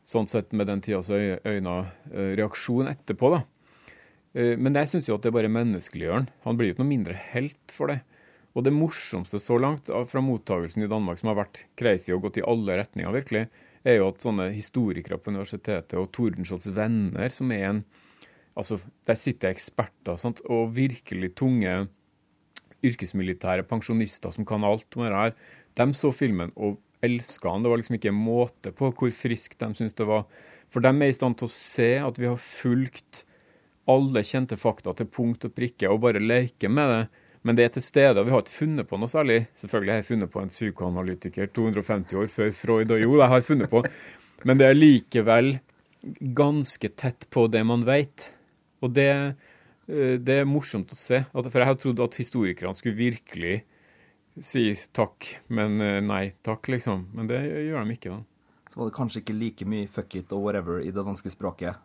[0.08, 1.78] sånn sett med den tidas øy- øyne,
[2.12, 3.44] eh, reaksjon etterpå, da.
[4.34, 6.30] Eh, Men jeg syns jo at det bare menneskeliggjør han.
[6.44, 8.02] Han blir jo ikke noe mindre helt for det.
[8.58, 12.40] Og det morsomste så langt fra mottagelsen i Danmark, som har vært crazy og gått
[12.42, 13.44] i alle retninger, virkelig,
[13.86, 17.86] er jo at sånne historikere på universitetet og Tordenskiolds venner, som er en
[18.58, 21.84] Altså, der sitter eksperter sant, og virkelig tunge
[22.82, 25.36] yrkesmilitære pensjonister som kan alt om det her.
[25.78, 27.68] De så filmen og elska den.
[27.68, 30.26] Det var liksom ikke en måte på hvor frisk de syntes det var.
[30.74, 33.24] For de er i stand til å se at vi har fulgt
[33.88, 37.04] alle kjente fakta til punkt og prikke og bare leker med det.
[37.48, 39.38] Men det er til stede, og vi har ikke funnet på noe særlig.
[39.56, 43.46] Selvfølgelig har jeg funnet på en psykoanalytiker 250 år før Freud, og jo, jeg har
[43.48, 43.84] funnet på.
[44.44, 45.54] Men det er likevel
[46.38, 48.28] ganske tett på det man vet.
[48.84, 49.10] Og det,
[49.88, 51.24] eh, det er morsomt å se.
[51.32, 53.62] For jeg har trodd at historikerne skulle virkelig
[54.44, 57.08] si takk, men eh, nei takk, liksom.
[57.16, 58.68] Men det gjør de ikke, da.
[58.68, 61.80] Så var det kanskje ikke like mye fuck it og whatever i det danske språket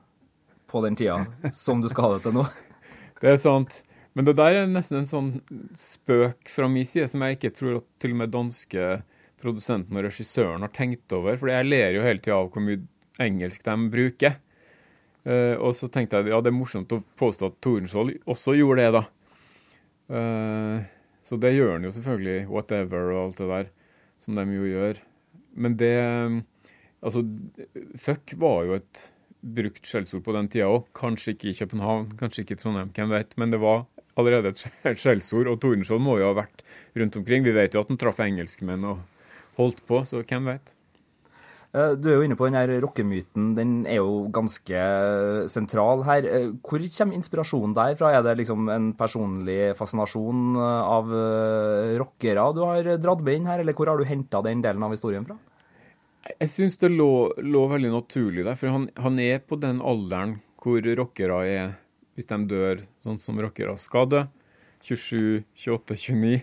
[0.66, 1.22] på den tida
[1.54, 2.44] som du skal ha det til nå.
[3.22, 3.84] Det er sant.
[4.12, 5.30] Men det der er nesten en sånn
[5.78, 8.88] spøk fra min side som jeg ikke tror at til og med danske
[9.42, 11.38] produsenten og regissøren har tenkt over.
[11.40, 12.82] For jeg ler jo hele tida av hvor mye
[13.22, 14.36] engelsk de bruker.
[15.22, 18.82] Uh, og så tenkte jeg ja, det er morsomt å påstå at Torensvold også gjorde
[18.82, 19.02] det, da.
[20.12, 20.88] Uh,
[21.22, 22.38] så det gjør han jo selvfølgelig.
[22.50, 23.68] Whatever og alt det der
[24.22, 25.02] som de jo gjør.
[25.54, 25.96] Men det
[27.02, 27.24] Altså,
[27.98, 29.00] fuck var jo et
[29.42, 30.84] brukt skjellsord på den tida òg.
[30.94, 33.34] Kanskje ikke i København, kanskje ikke i Trondheim, hvem vet.
[33.42, 36.62] Men det var allerede et skjell- skjellsord, og Tordenskjold må jo ha vært
[36.98, 37.44] rundt omkring.
[37.46, 39.02] Vi vet jo at han traff engelskmenn og
[39.58, 40.74] holdt på, så hvem vet.
[41.74, 43.54] Eh, Du er jo inne på den her rockemyten.
[43.56, 44.82] Den er jo ganske
[45.48, 46.26] sentral her.
[46.28, 48.10] Eh, Hvor kommer inspirasjonen der fra?
[48.12, 53.46] Er det liksom en personlig fascinasjon eh, av eh, rockere du har dratt med inn
[53.48, 55.38] her, eller hvor har du henta den delen av historien fra?
[56.38, 60.36] Jeg syns det lå, lå veldig naturlig der, for han, han er på den alderen
[60.62, 61.72] hvor rockere er,
[62.16, 64.24] hvis de dør sånn som rockere skal dø,
[64.82, 66.42] 27, 28, 29,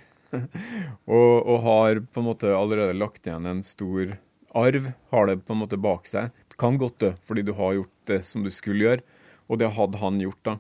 [1.18, 4.16] og, og har på en måte allerede lagt igjen en stor
[4.58, 6.34] arv, har det på en måte bak seg.
[6.50, 9.06] Du kan godt dø fordi du har gjort det som du skulle gjøre,
[9.50, 10.58] og det hadde han gjort da.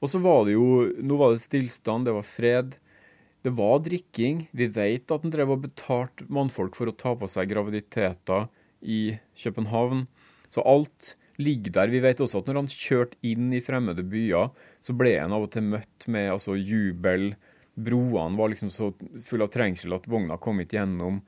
[0.00, 2.78] Og så var det jo, nå var det stillstand, det var fred,
[3.44, 4.46] det var drikking.
[4.56, 8.48] Vi vet at han drev og betalte mannfolk for å ta på seg graviditeter
[8.80, 10.06] i København.
[10.52, 11.92] Så alt ligger der.
[11.92, 14.50] Vi vet også at når han kjørte inn i fremmede byer,
[14.80, 17.32] så ble han av og til møtt med altså, jubel.
[17.80, 18.90] Broene var liksom så
[19.24, 21.22] fulle av trengsel at vogna kom ikke gjennom.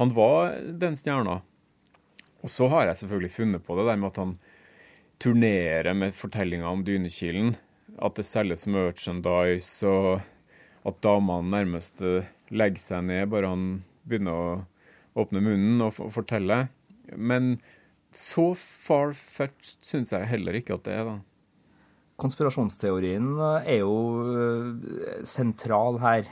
[0.00, 1.40] Han var den stjerna.
[2.42, 4.34] Og så har jeg selvfølgelig funnet på det der med at han
[5.22, 7.54] turnerer med fortellinger om Dynekilen.
[8.02, 10.22] At det selges merchandise, og
[10.88, 12.02] at damene nærmest
[12.50, 13.66] legger seg ned bare han
[14.08, 16.64] begynner å åpne munnen og fortelle.
[17.14, 17.54] Men
[18.16, 21.18] så far-fetched syns jeg heller ikke at det er, da.
[22.22, 23.96] Konspirasjonsteorien er jo
[24.30, 26.28] eh, sentral her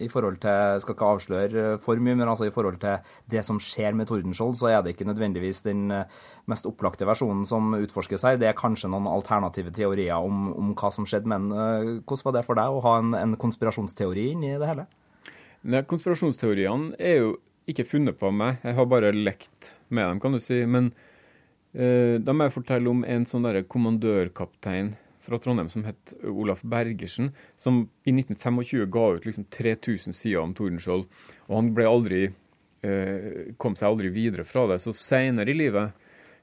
[0.00, 3.58] i forhold til Skal ikke avsløre for mye, men altså i forhold til det som
[3.60, 8.24] skjer med Tordenskjold, så er det ikke nødvendigvis den eh, mest opplagte versjonen som utforskes
[8.28, 8.38] her.
[8.40, 12.44] Det er kanskje noen alternative teorier om, om hva som skjedde, men hvordan var det
[12.48, 14.86] for deg å ha en, en konspirasjonsteori inni det hele?
[15.62, 17.34] Nei, konspirasjonsteoriene er jo
[17.70, 20.62] ikke funnet på meg, jeg har bare lekt med dem, kan du si.
[20.66, 20.90] Men
[21.72, 24.90] da må jeg fortelle om en sånn derre kommandørkaptein
[25.22, 30.54] fra Trondheim som het Olaf Bergersen, som i 1925 ga ut liksom 3000 sider om
[30.56, 31.06] Tordenskjold.
[31.48, 32.22] Og han ble aldri,
[32.82, 34.80] eh, kom seg aldri videre fra det.
[34.82, 35.92] Så seinere i livet,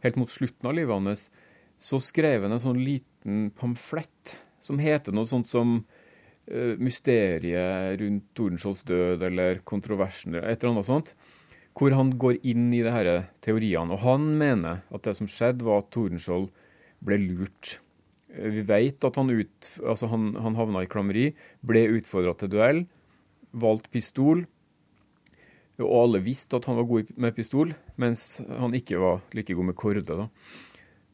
[0.02, 1.30] helt mot slutten av livet hans,
[1.78, 5.86] så skrev han en sånn liten pamflett som heter noe sånt som
[6.48, 11.16] eh, Mysteriet rundt Tordenskiolds død, eller kontroversen, et eller annet sånt.
[11.80, 13.10] Hvor han går inn i de her
[13.46, 13.96] teoriene.
[13.96, 16.50] Og han mener at det som skjedde, var at Tordenskjold
[17.08, 17.80] ble lurt
[18.30, 21.32] vi vet at han, ut, altså han, han havna i klammeri,
[21.66, 22.84] ble utfordra til duell,
[23.58, 24.44] valgte pistol.
[25.80, 29.70] Og alle visste at han var god med pistol, mens han ikke var like god
[29.72, 30.04] med korde.
[30.06, 30.28] Da.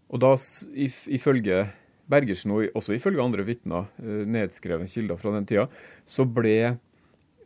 [0.10, 0.34] Og da,
[0.76, 1.68] ifølge
[2.12, 5.70] Bergersen, og også ifølge andre vitner, eh, nedskrevne kilder fra den tida,
[6.06, 6.76] så ble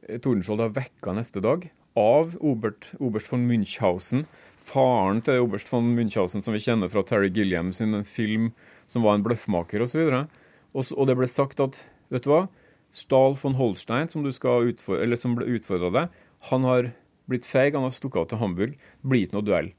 [0.09, 4.25] Tordenskjold da vekka neste dag av Obert, Oberst von Münchhausen,
[4.59, 8.51] faren til Oberst von Münchhausen som vi kjenner fra Terry Gilliam sin film
[8.89, 10.05] som var en bløffmaker osv.
[10.07, 10.39] Og,
[10.73, 12.47] og, og det ble sagt at vet du hva,
[12.91, 16.91] Stahl von Holstein, som, utfordre, som ble utfordra deg, han har
[17.29, 18.77] blitt feig, han har stukket av til Hamburg.
[19.05, 19.69] Blir ikke noe duell.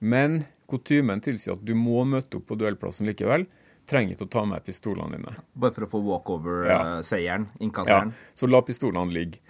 [0.00, 3.44] Men kutymen tilsier at du må møte opp på duellplassen likevel.
[3.86, 5.36] Trenger ikke å ta med pistolene dine.
[5.54, 7.46] Bare for å få walkover-seieren?
[7.46, 7.60] Ja.
[7.62, 8.14] Innkasseren?
[8.16, 9.42] Ja, så la pistolene ligge.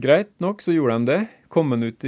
[0.00, 1.20] Greit nok, så gjorde de det.
[1.52, 2.04] Kom han ut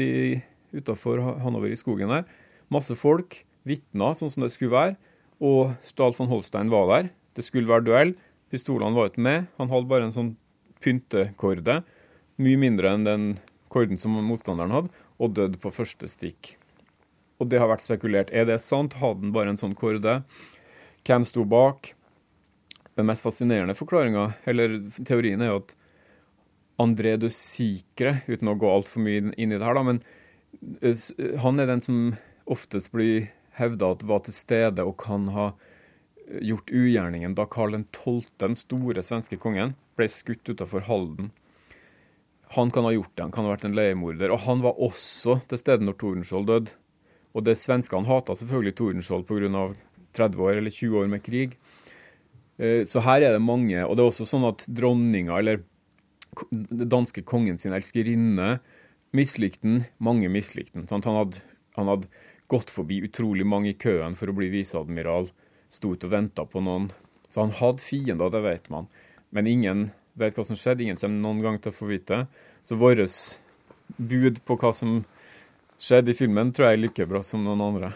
[0.75, 2.25] utafor Hanover i skogen der.
[2.73, 4.97] Masse folk, vitner, sånn som det skulle være
[5.43, 7.11] og Stahl von Holstein var der.
[7.35, 8.15] Det skulle være duell.
[8.53, 9.49] Pistolene var ikke med.
[9.59, 10.35] Han hadde bare en sånn
[10.85, 11.81] pyntekorde,
[12.41, 13.27] mye mindre enn den
[13.73, 16.55] korden som motstanderen hadde, og døde på første stikk.
[17.43, 18.31] Og det har vært spekulert.
[18.31, 18.99] Er det sant?
[19.01, 20.21] Hadde han bare en sånn korde?
[21.05, 21.93] Hvem sto bak?
[22.95, 25.75] Den mest fascinerende forklaringa, eller teorien, er jo at
[26.83, 30.01] André de Sikre, uten å gå altfor mye inn i det her, da, men
[30.83, 32.01] eh, han er den som
[32.51, 37.79] oftest blir hevda at var til stede og kan ha eh, gjort ugjerningen da Karl
[37.79, 41.31] 12., den store svenske kongen, ble skutt utafor Halden.
[42.55, 44.33] Han kan ha gjort det, han kan ha vært en leiemorder.
[44.35, 46.75] Og han var også til stede når Tordenskjold døde.
[47.35, 49.67] Og det svenskene hata selvfølgelig Tordenskjold pga.
[50.15, 51.57] 30 år eller 20 år med krig.
[52.63, 53.81] Eh, så her er det mange.
[53.83, 55.65] Og det er også sånn at dronninga, eller
[56.95, 58.59] danske kongen sin elskerinne,
[59.15, 59.83] mislikte den.
[59.99, 60.89] Mange mislikte den.
[60.91, 61.43] Han hadde,
[61.79, 62.11] han hadde
[62.51, 65.31] gått forbi utrolig mange i køen for å bli viseadmiral,
[65.73, 66.91] sto ute og venta på noen.
[67.31, 68.91] Så han hadde fiender, det vet man.
[69.35, 72.25] Men ingen vet hva som skjedde, ingen kommer noen gang til å få vite.
[72.63, 73.39] Så vårt
[73.99, 75.01] bud på hva som
[75.81, 77.93] skjedde i filmen, tror jeg er like bra som noen andre.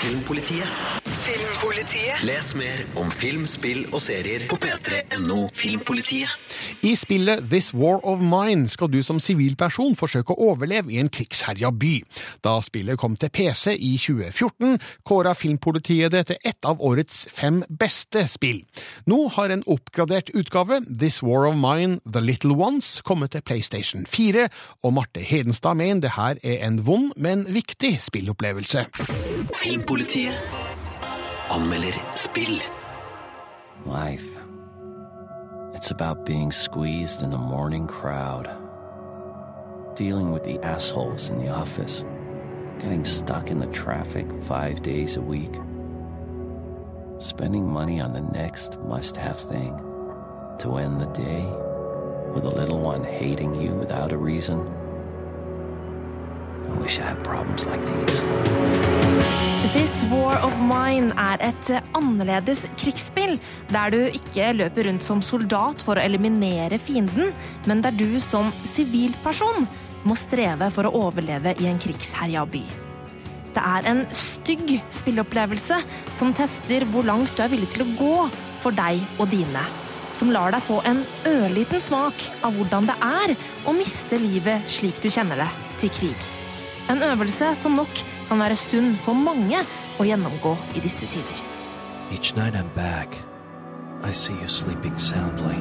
[0.00, 1.09] Filmpolitiet.
[2.20, 6.28] Les mer om film, spill og serier på p3.no Filmpolitiet.
[6.84, 11.08] I spillet This War of Mine skal du som sivilperson forsøke å overleve i en
[11.08, 11.94] krigsherja by.
[12.44, 14.76] Da spillet kom til PC i 2014,
[15.08, 18.60] kåra Filmpolitiet det til ett av årets fem beste spill.
[19.08, 24.04] Nå har en oppgradert utgave, This War of Mine The Little Ones, kommet til PlayStation
[24.04, 24.50] 4,
[24.84, 28.84] og Marte Hedenstad mener det her er en vond, men viktig spillopplevelse.
[29.56, 30.79] Filmpolitiet
[31.50, 32.60] anmelder spill.
[33.84, 34.36] Life.
[35.74, 38.46] It's about being squeezed in the morning crowd,
[39.96, 42.04] dealing with the assholes in the office,
[42.78, 45.52] getting stuck in the traffic five days a week,
[47.18, 49.74] spending money on the next must have thing,
[50.60, 51.44] to end the day
[52.32, 54.60] with a little one hating you without a reason.
[56.68, 58.22] I wish I had problems like these.
[59.72, 63.36] This War of Mine er et annerledes krigsspill,
[63.70, 67.30] der du ikke løper rundt som soldat for å eliminere fienden,
[67.70, 69.68] men der du som sivilperson
[70.02, 72.64] må streve for å overleve i en krigsherja by.
[73.54, 75.80] Det er en stygg spilleopplevelse
[76.16, 78.16] som tester hvor langt du er villig til å gå
[78.64, 79.64] for deg og dine.
[80.18, 83.38] Som lar deg få en ørliten smak av hvordan det er
[83.70, 85.50] å miste livet slik du kjenner det,
[85.82, 86.30] til krig.
[86.90, 89.60] En øvelse som nok kan være sunn for mange
[90.02, 91.42] å gjennomgå i disse tider.
[92.10, 93.14] Each night I'm back,
[94.02, 95.54] I see you sleeping soundly,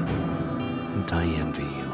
[0.96, 1.86] and I envy you.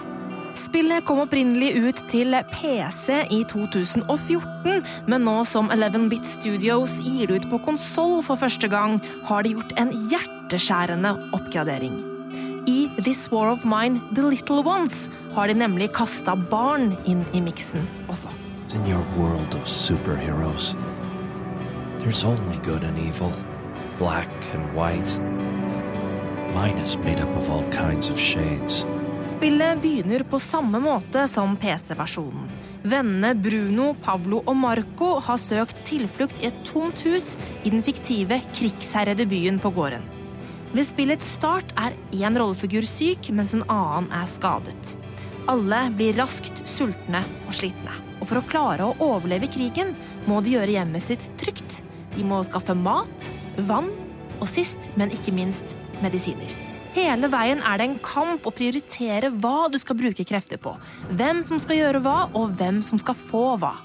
[0.56, 7.42] Spillet kom opprinnelig ut til PC i 2014, men nå som 11-Bit Studios gir det
[7.42, 12.00] ut på konsoll for første gang, har de gjort en hjerteskjærende oppgradering.
[12.72, 17.44] I This War of Mine The Little Ones har de nemlig kasta barn inn i
[17.44, 18.45] miksen også.
[18.74, 20.76] In your world of superheroes,
[22.00, 23.32] there's only good and evil,
[24.00, 25.20] black and white.
[26.56, 28.88] Mine is made up of all kinds of shades.
[29.22, 32.50] Spillet begynner på samme måte som PC-versjonen.
[32.84, 38.42] Vennene Bruno, Pavlo og Marco har søkt tilflukt i et tomt hus i den fiktive
[38.54, 40.02] krigsherrede byen på gården.
[40.74, 44.98] Ved spillets start er én rollefigur syk, mens en annen er skadet.
[45.46, 47.94] Alle blir raskt sultne og slitne.
[48.26, 49.92] Og for å klare å overleve krigen
[50.26, 51.84] må de gjøre hjemmet sitt trygt.
[52.16, 53.28] De må skaffe mat,
[53.70, 53.92] vann
[54.42, 56.50] og sist, men ikke minst, medisiner.
[56.96, 60.74] Hele veien er det en kamp å prioritere hva du skal bruke krefter på.
[61.14, 63.76] Hvem som skal gjøre hva, og hvem som skal få hva.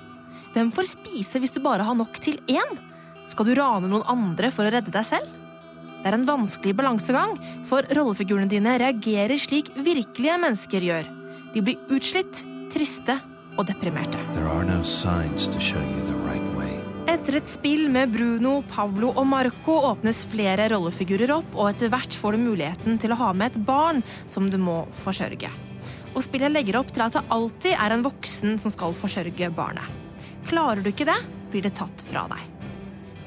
[0.55, 2.79] Hvem får spise hvis du bare har nok til én?
[3.29, 5.29] Skal du rane noen andre for å redde deg selv?
[6.01, 7.37] Det er en vanskelig balansegang,
[7.69, 11.13] for rollefigurene dine reagerer slik virkelige mennesker gjør.
[11.53, 12.41] De blir utslitt,
[12.73, 13.19] triste
[13.57, 14.19] og deprimerte.
[14.37, 14.61] No
[16.27, 16.81] right.
[17.11, 22.15] Etter et spill med Bruno, Pavlo og Marco åpnes flere rollefigurer opp, og etter hvert
[22.15, 23.99] får du muligheten til å ha med et barn
[24.31, 25.51] som du må forsørge.
[26.15, 29.89] Og spillet legger opp til at det alltid er en voksen som skal forsørge barnet.
[30.51, 31.19] Klarer du ikke det,
[31.51, 32.47] blir det tatt fra deg.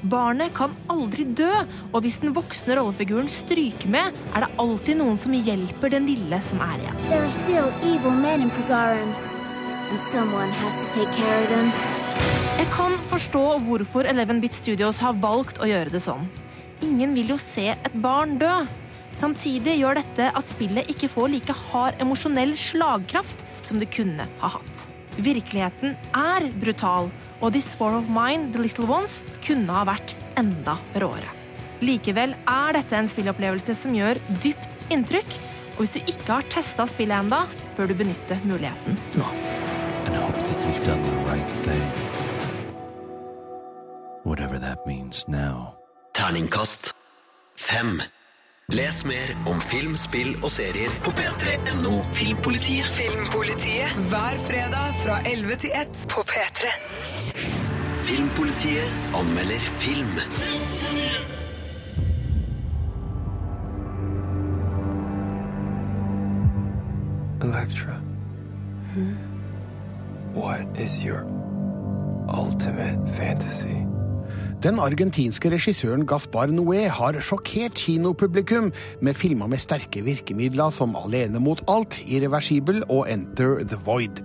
[0.04, 1.52] Barnet kan aldri dø,
[1.90, 6.40] og hvis den voksne rollefiguren stryker med, er det alltid noen som hjelper den lille
[6.44, 6.98] som er igjen.
[12.54, 16.24] Jeg kan forstå hvorfor 11-Bit Studios har valgt å gjøre det sånn.
[16.84, 18.52] Ingen vil jo se et barn dø.
[19.14, 24.52] Samtidig gjør dette at spillet ikke får like hard emosjonell slagkraft som det kunne ha
[24.56, 24.86] hatt.
[25.14, 30.78] Virkeligheten er brutal, og This War of Mine, The Little Ones, kunne ha vært enda
[30.98, 31.30] råere.
[31.84, 35.38] Likevel er dette en spillopplevelse som gjør dypt inntrykk,
[35.74, 37.44] og hvis du ikke har testa spillet enda,
[37.78, 39.53] bør du benytte muligheten nå.
[40.14, 41.90] And hope that you've done the right thing.
[44.22, 45.74] Whatever that means now.
[46.12, 46.94] Terningkast
[47.56, 48.02] 5.
[48.68, 52.86] Les mer om film, spill og serier på p3.no Filmpolitiet.
[52.86, 56.70] Filmpolitiet hver fredag fra 11 til 1 på P3.
[58.04, 60.16] Filmpolitiet anmelder film.
[67.42, 68.00] Electra.
[70.34, 71.28] What is your
[72.28, 73.86] ultimate fantasy?
[74.64, 78.70] Den argentinske regissøren Gaspar Noé har sjokkert kinopublikum
[79.04, 84.22] med filmer med sterke virkemidler som Alene mot alt, Irreversibel og Enter the Void.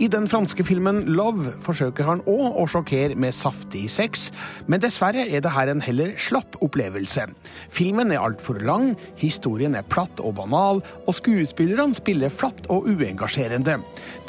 [0.00, 4.30] I den franske filmen Love forsøker han òg å sjokkere med saftig sex,
[4.64, 7.28] men dessverre er det her en heller slapp opplevelse.
[7.68, 13.76] Filmen er altfor lang, historien er platt og banal, og skuespillerne spiller flatt og uengasjerende.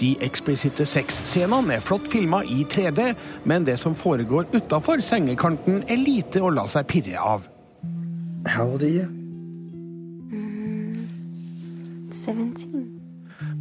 [0.03, 3.13] De eksplisitte sexscenene er flott filma i 3D,
[3.47, 5.52] men det som foregår utafor sengekanten,
[5.87, 7.49] er lite å la seg pirre av.
[8.47, 9.07] How old are you?
[12.23, 12.93] 17.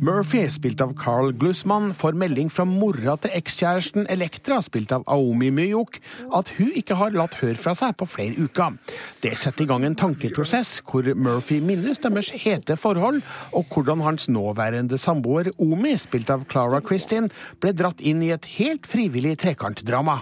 [0.02, 5.52] Murphy, spilt av Carl Glussmann, får melding fra mora til ekskjæresten Elektra, spilt av Aomi
[5.54, 6.00] Myok,
[6.34, 8.80] at hun ikke har latt høre fra seg på flere uker.
[9.22, 13.22] Det setter i gang en tankeprosess hvor Murphy minnes deres hete forhold,
[13.54, 17.30] og hvordan hans nåværende samboer Omi, spilt av Clara Kristin,
[17.62, 20.18] ble dratt inn i et helt frivillig trekantdrama.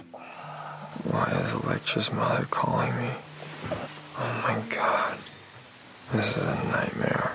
[1.05, 3.11] Why is Electra's mother calling me?
[4.19, 5.19] Oh my god.
[6.13, 7.33] This is a nightmare.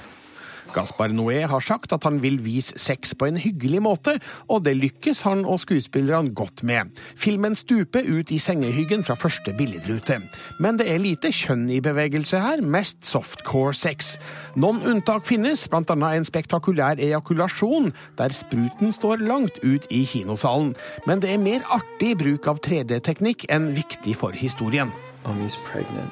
[0.76, 4.18] Gaspar Noé har sagt at han vil vise sex på en hyggelig måte,
[4.52, 6.92] og det lykkes han og skuespillerne godt med.
[7.15, 10.19] Filmen stuper ut i sengehyggen fra første billedrute.
[10.60, 14.15] Men det er lite kjønn i bevegelse her, mest softcore sex.
[14.60, 20.76] Noen unntak finnes, blant annet en spektakulær ejakulasjon, der spruten står langt ut i kinosalen.
[21.08, 24.92] Men det er mer artig bruk av 3D-teknikk enn viktig for historien.
[25.26, 26.12] Mommy's pregnant.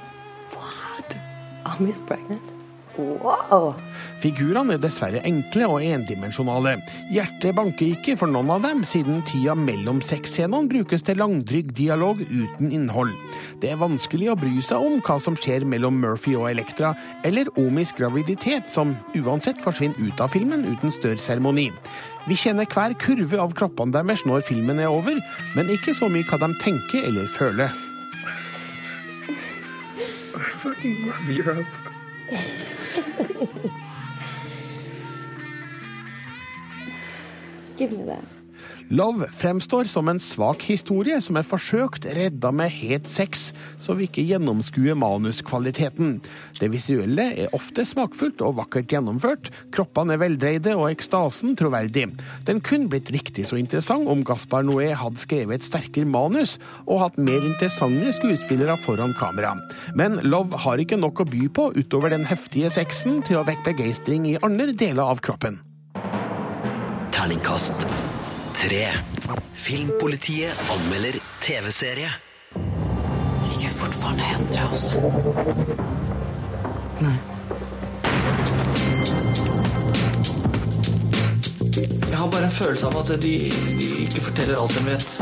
[0.55, 1.17] What?
[1.65, 2.52] Ami's pregnant?
[2.97, 3.73] Wow.
[4.21, 6.75] Figurene er dessverre enkle og endimensjonale.
[7.13, 12.21] Hjertet banker ikke for noen av dem, siden tida mellom sexscenene brukes til langdrygg dialog
[12.21, 13.15] uten innhold.
[13.63, 16.93] Det er vanskelig å bry seg om hva som skjer mellom Murphy og Elektra,
[17.25, 21.71] eller Omis graviditet, som uansett forsvinner ut av filmen uten større seremoni.
[22.29, 25.17] Vi kjenner hver kurve av kroppene deres når filmen er over,
[25.57, 27.73] men ikke så mye hva de tenker eller føler.
[30.33, 31.83] I fucking love Europe.
[37.77, 38.42] Give me that.
[38.89, 44.07] Love fremstår som en svak historie som er forsøkt redda med het sex, så vi
[44.09, 46.17] ikke gjennomskuer manuskvaliteten.
[46.59, 52.09] Det visuelle er ofte smakfullt og vakkert gjennomført, kroppene er veldreide og ekstasen troverdig.
[52.47, 57.05] Den kunne blitt riktig så interessant om Gaspar Noé hadde skrevet et sterkere manus og
[57.05, 59.55] hatt mer interessante skuespillere foran kamera.
[59.95, 63.71] Men Love har ikke nok å by på utover den heftige sexen til å vekke
[63.73, 65.61] begeistring i andre deler av kroppen.
[67.13, 67.87] Terningkast
[68.67, 68.87] tre.
[69.53, 72.11] Filmpolitiet anmelder TV-serie.
[73.47, 74.97] Ligger fortfarande ändra oss.
[82.09, 85.21] Jeg har bare en følelse av at de, de ikke forteller alt de vet.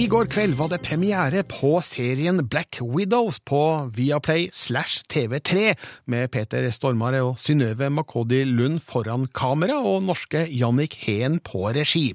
[0.00, 3.58] I går kveld var det premiere på serien Black Widows på
[3.92, 5.74] Viaplay slash TV3,
[6.08, 12.14] med Peter Stormare og Synnøve Makodi Lund foran kamera og norske Jannik Heen på regi.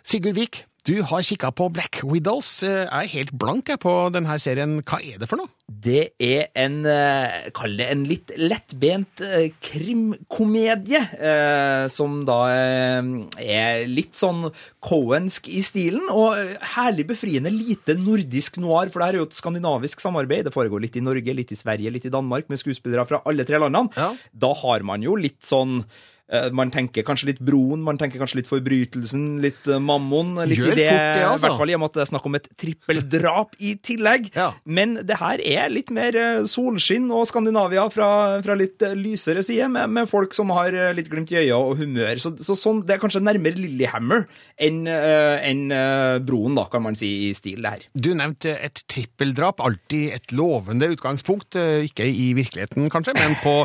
[0.00, 2.62] Sigurd Vik, du har kikka på Black Widows.
[2.64, 4.78] Jeg er helt blank jeg, på denne serien.
[4.88, 5.50] Hva er det for noe?
[5.68, 13.12] Det er en, eh, kall det en litt lettbent eh, krimkomedie, eh, som da eh,
[13.44, 14.48] er litt sånn
[14.80, 19.28] Cohensk i stilen, og eh, herlig befriende lite nordisk noir, for det her er jo
[19.28, 20.48] et skandinavisk samarbeid.
[20.48, 23.44] Det foregår litt i Norge, litt i Sverige, litt i Danmark, med skuespillere fra alle
[23.44, 24.14] tre landene.
[24.32, 26.06] Da har man jo litt sånn eh,
[26.52, 30.34] man tenker kanskje litt Broen, man tenker kanskje litt Forbrytelsen, litt eh, Mammon.
[30.50, 31.38] Litt Gjør i det, fort det, altså.
[31.38, 34.28] I hvert fall i og med at det er snakk om et trippeldrap i tillegg.
[34.68, 38.10] Men det her er litt mer eh, solskinn og Skandinavia fra,
[38.44, 41.56] fra litt eh, lysere side, med, med folk som har eh, litt glimt i øya
[41.56, 42.20] og humør.
[42.20, 44.26] Så, så sånn, det er kanskje nærmere Lillehammer
[44.60, 47.88] enn en, eh, Broen, da, kan man si, i stil, det her.
[47.96, 51.56] Du nevnte et trippeldrap, alltid et lovende utgangspunkt.
[51.56, 53.56] eh, Ikke i virkeligheten, kanskje, men på,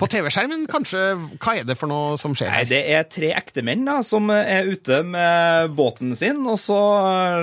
[0.00, 1.04] på TV-skjermen, kanskje.
[1.36, 5.00] Hva er det for noe som skjer Nei, det er tre ektemenn som er ute
[5.06, 6.78] med båten sin, og så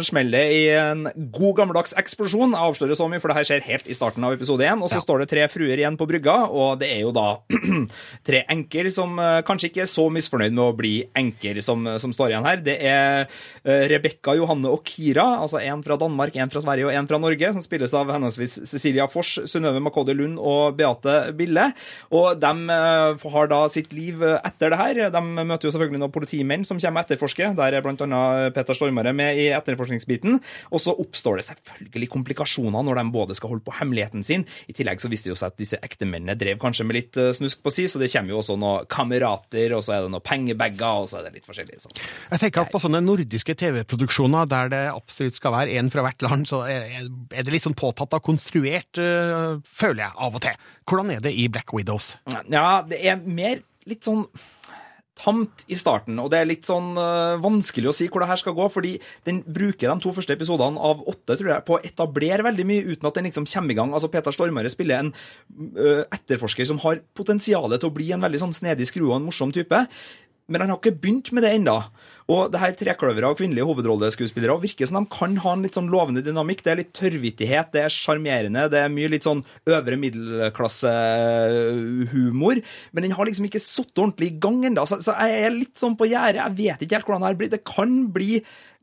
[0.06, 2.56] smeller det i en god gammeldags eksplosjon.
[2.56, 4.84] Jeg avslører så mye, for det her skjer helt i starten av episode 1.
[4.84, 7.28] Og så står det tre fruer igjen på brygga, og det er jo da
[8.28, 12.14] tre enker som eh, kanskje ikke er så misfornøyd med å bli enker som, som
[12.16, 12.62] står igjen her.
[12.66, 16.96] Det er eh, Rebekka, Johanne og Kira, altså en fra Danmark, en fra Sverige og
[16.96, 21.70] en fra Norge, som spilles av henholdsvis Cecilia Fors, Synnøve Makodi Lund og Beate Bille.
[22.16, 25.00] Og de eh, har da sitt liv etter det her.
[25.14, 27.56] De møter jo selvfølgelig noen politimenn som kommer og etterforsker.
[27.58, 30.40] Der er annet Peter Stormare med i etterforskningsbiten.
[30.72, 34.46] Og så oppstår det selvfølgelig komplikasjoner når de både skal holde på hemmeligheten sin.
[34.70, 37.34] I tillegg så viste det jo seg at disse ektemennene drev kanskje med litt eh,
[37.36, 40.26] snusk på si, så det kommer jo også noen kamerater, og så er det noen
[40.26, 41.82] pengebager, og så er det litt forskjellig.
[41.84, 41.94] Så.
[42.32, 46.26] Jeg tenker at På sånne nordiske TV-produksjoner der det absolutt skal være én fra hvert
[46.26, 50.66] land, så er det litt sånn påtatt og konstruert, øh, føler jeg av og til.
[50.86, 52.16] Hvordan er det i Black Widows?
[52.52, 54.26] Ja, det er mer litt sånn
[55.16, 58.40] tamt i starten, og det er litt sånn uh, vanskelig å si hvor det her
[58.42, 58.92] skal gå, fordi
[59.28, 62.84] den bruker de to første episodene av åtte tror jeg, på å etablere veldig mye
[62.84, 63.94] uten at den liksom kommer i gang.
[63.96, 68.44] Altså Peter Stormare spiller en uh, etterforsker som har potensialet til å bli en veldig
[68.44, 69.86] sånn snedig skrue og en morsom type,
[70.48, 71.78] men han har ikke begynt med det ennå.
[72.30, 75.94] Og det her trekløveret av kvinnelige hovedrolleskuespillere virker som de kan ha en litt sånn
[75.94, 76.62] lovende dynamikk.
[76.66, 82.56] Det er litt tørrvittighet, det er sjarmerende, det er mye litt sånn øvre middelklassehumor.
[82.94, 85.78] Men den har liksom ikke sittet ordentlig i gang ennå, så, så jeg er litt
[85.82, 86.42] sånn på gjerdet.
[86.42, 87.54] Jeg vet ikke helt hvordan det her blir.
[87.54, 88.32] Det kan bli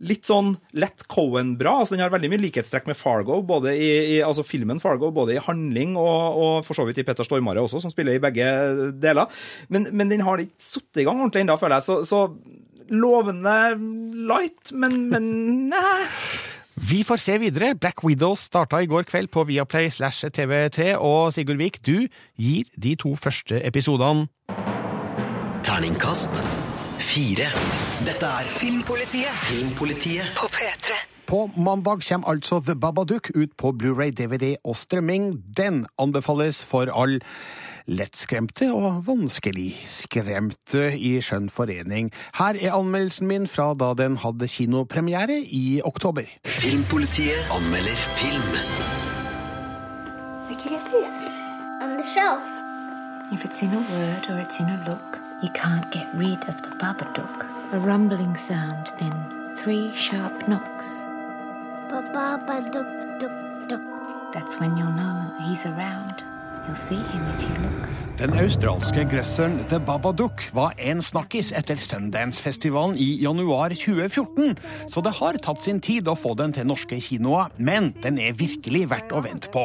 [0.02, 1.76] litt sånn lett Cohen-bra.
[1.82, 5.36] altså Den har veldig mye likhetstrekk med Fargo, både i, i altså filmen Fargo, både
[5.36, 8.48] i handling og, og for så vidt i Petter Stormare også, som spiller i begge
[9.02, 9.30] deler.
[9.72, 11.88] Men, men den har ikke satt i gang ordentlig ennå, føler jeg.
[11.88, 13.58] Så, så lovende
[14.28, 15.28] light, men, men
[15.72, 16.00] nei.
[16.82, 17.74] Vi får se videre.
[17.78, 22.08] Black Widows starta i går kveld på Viaplay slash TV3, og Sigurd Vik, du
[22.40, 24.26] gir de to første episodene
[25.62, 26.61] Terningkast
[26.98, 27.48] fire.
[28.06, 30.98] Dette er Filmpolitiet Filmpolitiet på P3.
[31.26, 35.42] På mandag kommer altså The Babadook ut på Blu-ray, DVD og strømming.
[35.56, 37.20] Den anbefales for all
[37.86, 42.12] lettskremte og vanskelig-skremte i skjønn forening.
[42.38, 46.28] Her er anmeldelsen min fra da den hadde kinopremiere i oktober.
[46.44, 48.52] Filmpolitiet anmelder film.
[50.46, 51.22] Where'd you get these?
[51.82, 52.44] On the shelf.
[53.32, 56.62] If it's in a word or it's in a look, you can't get rid of
[56.62, 57.48] the Babadook.
[57.72, 61.00] A rumbling sound, then three sharp knocks.
[61.90, 64.32] Ba-ba-ba-duk, duk, duk.
[64.32, 66.22] That's when you'll know he's around.
[68.20, 74.52] Den australske grøsseren The Babadook var en snakkis etter Sundance-festivalen i januar 2014,
[74.92, 78.36] så det har tatt sin tid å få den til norske kinoer, men den er
[78.38, 79.64] virkelig verdt å vente på.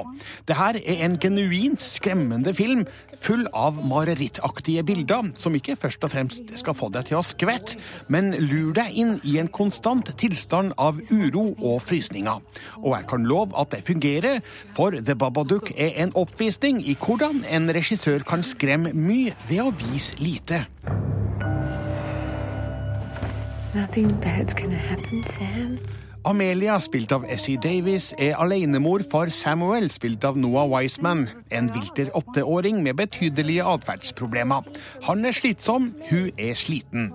[0.49, 2.81] Det her er en genuint skremmende film,
[3.21, 7.77] full av marerittaktige bilder, som ikke først og fremst skal få deg til å skvette,
[8.09, 12.41] men lur deg inn i en konstant tilstand av uro og frysninger.
[12.81, 14.41] Og jeg kan love at det fungerer,
[14.73, 19.71] for The Babadook er en oppvisning i hvordan en regissør kan skremme mye ved å
[19.75, 20.63] vise lite.
[23.75, 25.77] Nothing bad's gonna happen, Sam.
[26.27, 31.21] Amelia, spilt av Essie Davies, er alenemor for Samuel, spilt av Noah Wiseman,
[31.55, 34.67] en vilter åtteåring med betydelige atferdsproblemer.
[35.07, 37.13] Han er slitsom, hun er sliten.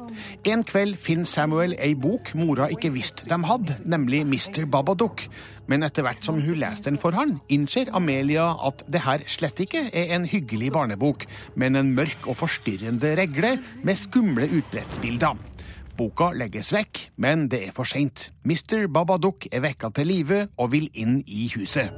[0.49, 4.65] En kveld finner Samuel ei bok mora ikke visste de hadde, nemlig Mr.
[4.65, 5.27] Babadook.
[5.69, 9.61] Men etter hvert som hun leser den for han, innser Amelia at det her slett
[9.61, 15.51] ikke er en hyggelig barnebok, men en mørk og forstyrrende regle med skumle utbrettsbilder.
[15.97, 18.30] Boka legges vekk, men det er for seint.
[18.45, 18.86] Mr.
[18.88, 21.93] Babadook er vekka til live og vil inn i huset.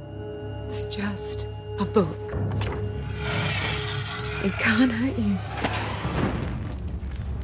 [0.69, 1.47] It's just
[1.79, 2.35] a book.
[4.43, 5.84] It can't hurt you.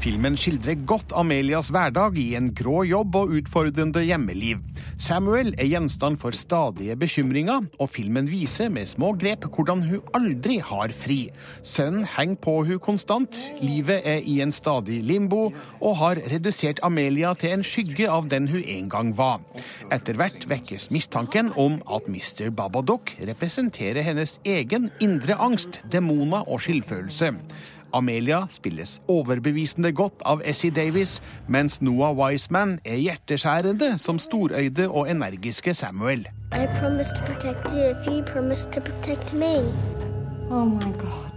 [0.02, 4.58] Filmen skildrer godt Amelias hverdag i en grå jobb og utfordrende hjemmeliv.
[4.97, 10.56] Samuel er gjenstand for stadige bekymringer, og filmen viser med små grep hvordan hun aldri
[10.58, 11.20] har fri.
[11.62, 17.36] Sønnen henger på hun konstant, livet er i en stadig limbo, og har redusert Amelia
[17.38, 19.38] til en skygge av den hun en gang var.
[19.93, 22.49] Etter hvert vekkes mistanken om at Mr.
[22.49, 27.36] Babadook representerer hennes egen indre angst, demoner og skyldfølelse.
[27.94, 35.10] Amelia spilles overbevisende godt av Essie Davis, mens Noah Wiseman er hjerteskjærende som storøyde og
[35.12, 36.28] energiske Samuel.
[36.52, 39.56] I promise to protect you if you promise to protect me.
[40.50, 41.32] Oh my god.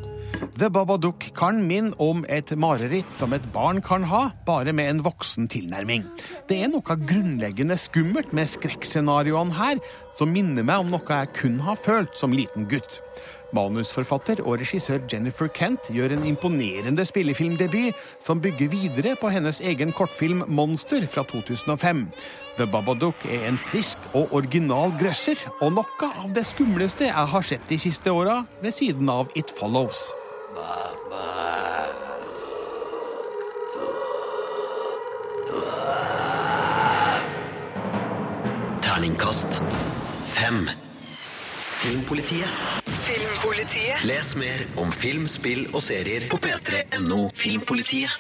[0.59, 5.03] The Babadook kan minne om et mareritt som et barn kan ha, bare med en
[5.07, 6.05] voksen tilnærming.
[6.49, 9.83] Det er noe grunnleggende skummelt med skrekkscenarioene her,
[10.19, 13.01] som minner meg om noe jeg kun har følt som liten gutt.
[13.55, 19.93] Manusforfatter og regissør Jennifer Kent gjør en imponerende spillefilmdebut som bygger videre på hennes egen
[19.95, 22.07] kortfilm Monster fra 2005.
[22.59, 27.47] The Babadook er en frisk og original grøsser, og noe av det skumleste jeg har
[27.47, 30.07] sett de siste åra, ved siden av It Follows.
[38.85, 39.61] Terningkast
[40.25, 40.69] fem.
[41.83, 42.84] Filmpolitiet.
[43.15, 44.03] Filmpolitiet.
[44.09, 48.11] Les mer om film, spill og serier på p3.no Filmpolitiet.